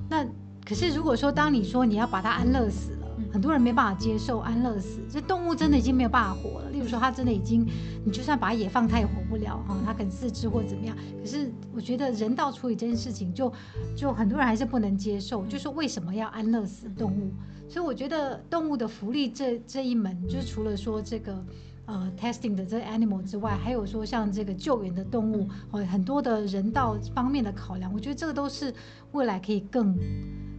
[0.07, 0.23] 那
[0.63, 3.07] 可是如果说当你说你要把它安乐死了。
[3.31, 6.70] 很多人没办法接受安乐死，这动物真的已经没有办法活了。
[6.82, 7.63] 例如说，它真的已经，
[8.03, 10.97] 你就算把它野放，它也活不了哈，它可能四肢或怎么样。
[11.21, 13.53] 可是我觉得人道处理这件事情，就
[13.95, 17.32] 就很多人还是不能接受，就是为什么要安乐死动物？
[17.69, 21.45] 所以我觉得动物的福利这这一门，就是除了说这个
[21.86, 28.73] 呃 testing 的这 animal 之外，还有说像这个救援的动物，哦很多的人道方面的考量，我觉得这个都是
[29.11, 29.95] 未来可以更。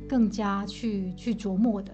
[0.09, 1.91] 更加去去琢磨的。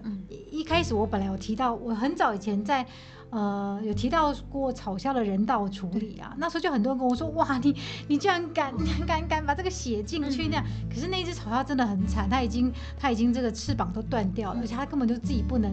[0.51, 2.85] 一开始我本来有提到，我很早以前在，
[3.31, 6.33] 呃，有提到过草鸮的人道处理啊。
[6.37, 7.75] 那时候就很多人跟我说，哇，你
[8.07, 8.73] 你居然敢
[9.05, 10.65] 敢敢把这个写进去那样。
[10.89, 15.71] 可是那只草鸮真的很惨，它已经它已经这个翅膀都断掉了，而且它根本就自己不能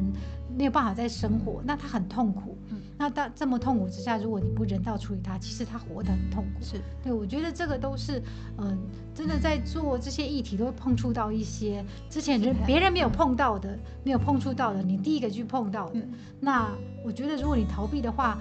[0.57, 2.59] 没有办法再生活，那它很痛苦。
[2.99, 6.65] 那当这么痛苦之下，如果你不人道处理它，其实它活得很痛苦。
[6.65, 8.23] 是对，我觉得这个都是，
[8.57, 8.79] 嗯，
[9.15, 16.01] 真的在做这些议题，都会碰触到一些之前人别人没有碰到的，没有碰触到的，你第一个去碰到的。
[16.41, 16.71] 那
[17.05, 18.39] 我觉得，如果你逃避的话，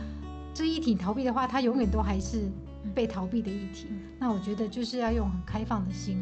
[0.53, 2.49] 这议题逃避的话，它永远都还是
[2.95, 3.87] 被逃避的议题。
[4.17, 6.17] 那我觉得就是要用很开放的心，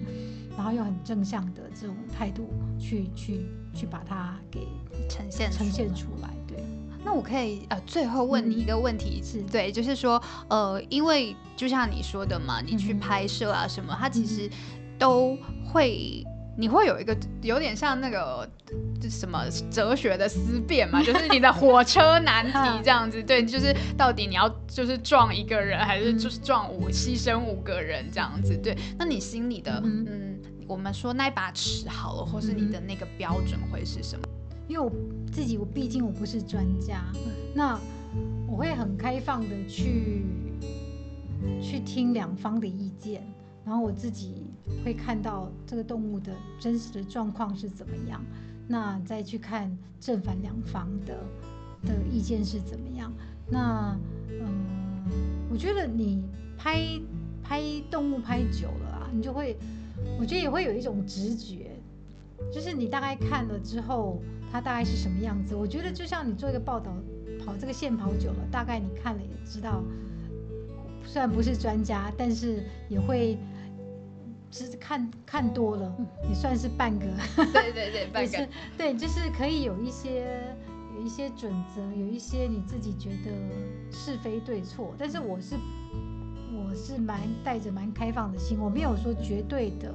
[0.58, 2.50] 然后用很正向的这种态度
[2.80, 4.68] 去去去把它给
[5.08, 6.30] 呈现呈现出来。
[6.48, 6.58] 对。
[7.06, 14.50] 那我可以呃，最后问你一个问题，是对，就是说呃，因为就像你说的嘛，你去拍摄啊什么，它其实
[14.98, 16.24] 都会，
[16.58, 18.47] 你会有一个有点像那个
[19.10, 34.24] 什么哲学的思辨嘛， 就是你的火车难题这样子，对，就是到底你要就是撞一个人，还是就是撞五牺牲五个人这样子，对，那你心里的嗯，我们说那把尺好了，或是你的那个标准会是什么？
[34.68, 34.91] 因为我
[35.32, 37.04] 自己，我毕竟我不是专家，
[37.54, 37.78] 那
[38.47, 40.24] 我会很开放的去
[41.62, 43.22] 去听两方的意见，
[43.66, 44.43] 然后我自己
[44.84, 48.24] 会看到这个动物的真实的状况是怎么样，
[48.68, 51.16] 那再去看正反两方的
[51.86, 53.11] 的意见是怎么样。
[53.49, 53.97] 那
[54.30, 55.07] 嗯，
[55.49, 56.24] 我觉得你
[56.57, 56.99] 拍
[57.43, 59.57] 拍动物拍久了啊，你就会，
[60.20, 61.72] 我觉得也会有一种直觉，
[62.51, 64.22] 就是你大概看了之后。
[64.51, 65.55] 它大概是什么样子？
[65.55, 66.95] 我觉得就像你做一个报道，
[67.43, 69.84] 跑这个线跑久了，大概你看了也知道。
[71.03, 73.36] 虽然不是专家，但是也会，
[74.54, 75.93] 是看看多了，
[76.30, 77.06] 也算是半个。
[77.51, 78.47] 对对对，半个。
[78.78, 80.56] 对，就是可以有一些
[80.95, 83.32] 有一些准则，有一些你自己觉得
[83.91, 84.93] 是非对错。
[84.97, 85.56] 但是我是
[86.54, 89.93] 我是蛮带着蛮开放的心，我没有说绝对的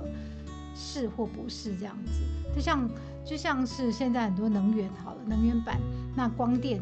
[0.74, 2.20] 是或不是这样子，
[2.54, 2.88] 就像。
[3.24, 5.78] 就像是现在很多能源好了，能源板
[6.16, 6.80] 那光电，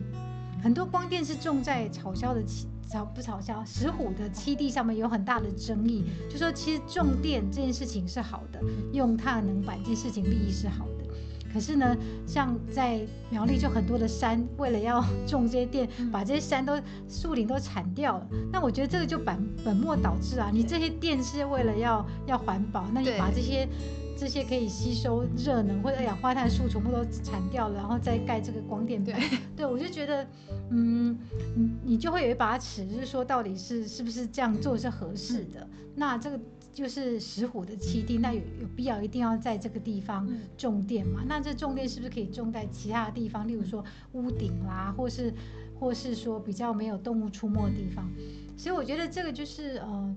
[0.62, 8.60] 很多光电是重在草销的栖嘲不嘲笑石虎的七弟上面有很大的争议，就说其实种电这件事情是好的，
[8.92, 11.05] 用太阳能板这件事情利益是好的。
[11.56, 11.96] 可是呢，
[12.26, 13.00] 像在
[13.30, 16.78] 苗栗就很多的山，为了要种这些电，把这些山都
[17.08, 18.28] 树林都铲掉了。
[18.52, 20.50] 那我觉得这个就本本末倒置啊！
[20.52, 23.66] 你这些电是为了要要环保，那你把这些
[24.18, 29.18] 这些可以吸收热能或者二氧化碳树全部都铲掉了，然后再盖这个光电板。
[29.56, 30.26] 对， 我就觉得，
[30.68, 31.18] 嗯，
[31.54, 35.66] 你你就会有一把尺，就是说到底是是不是这样做是合适的？
[35.94, 36.38] 那这个。
[36.76, 41.22] 就是石虎的栖地，那有有必要一定要在这个地方种电嘛？
[41.26, 45.32] 那这种电是不是可以种在其他的地方，例如说屋顶啦，或是
[45.80, 48.06] 或是说比较没有动物出没的地方？
[48.58, 50.14] 所以我觉得这个就是呃，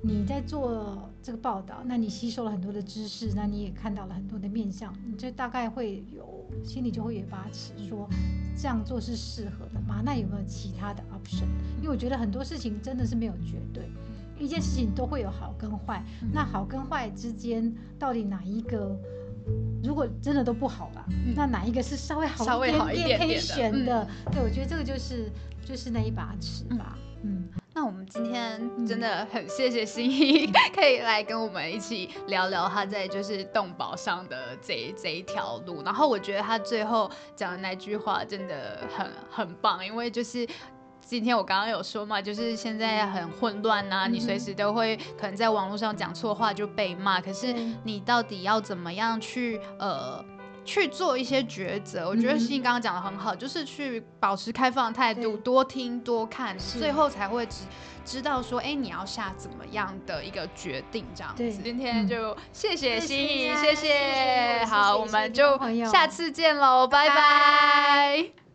[0.00, 8.08] 你在做这个报道，那你吸收了很多的知识，那你也看到了很多的面相，你就大概会有心里就会有把尺，说
[8.56, 10.00] 这样做是适合的吗？
[10.02, 11.44] 那有没有其他的 option？
[11.76, 13.84] 因为我觉得很多事情真的是没有绝对，
[14.40, 18.96] 一件事情都会有好跟坏，那好跟坏之间到底哪一个？
[19.82, 24.06] 如果真的都不好吧，那哪一个是稍微好一点点可以选的？
[24.30, 25.30] 对，我觉得这个就是
[25.64, 26.96] 就是那一把尺吧。
[27.22, 35.82] 嗯，那我们今天真的很谢谢心怡， 可以来跟我们一起聊聊他在就是动保上的这这一条路。
[35.82, 40.46] 然后我觉得他最后讲的那句话真的很很棒，因为就是。
[41.10, 47.20] 今天我刚刚有说嘛，就是现在很混乱呐，你随时都会可能在网络上讲错话就被骂。
[47.20, 47.52] 可是
[47.82, 50.24] 你到底要怎么样去呃
[50.64, 52.08] 去做一些抉择？
[52.08, 57.64] 我觉得欣欣刚刚讲的很好，就是去保持开放态度，多听多看，最后才会知
[58.04, 61.50] 知道说，哎，你要下怎么样的一个决定这样子。
[61.50, 65.58] 今天就谢谢心怡，谢谢，好，我们就
[65.90, 68.49] 下次见喽，拜拜。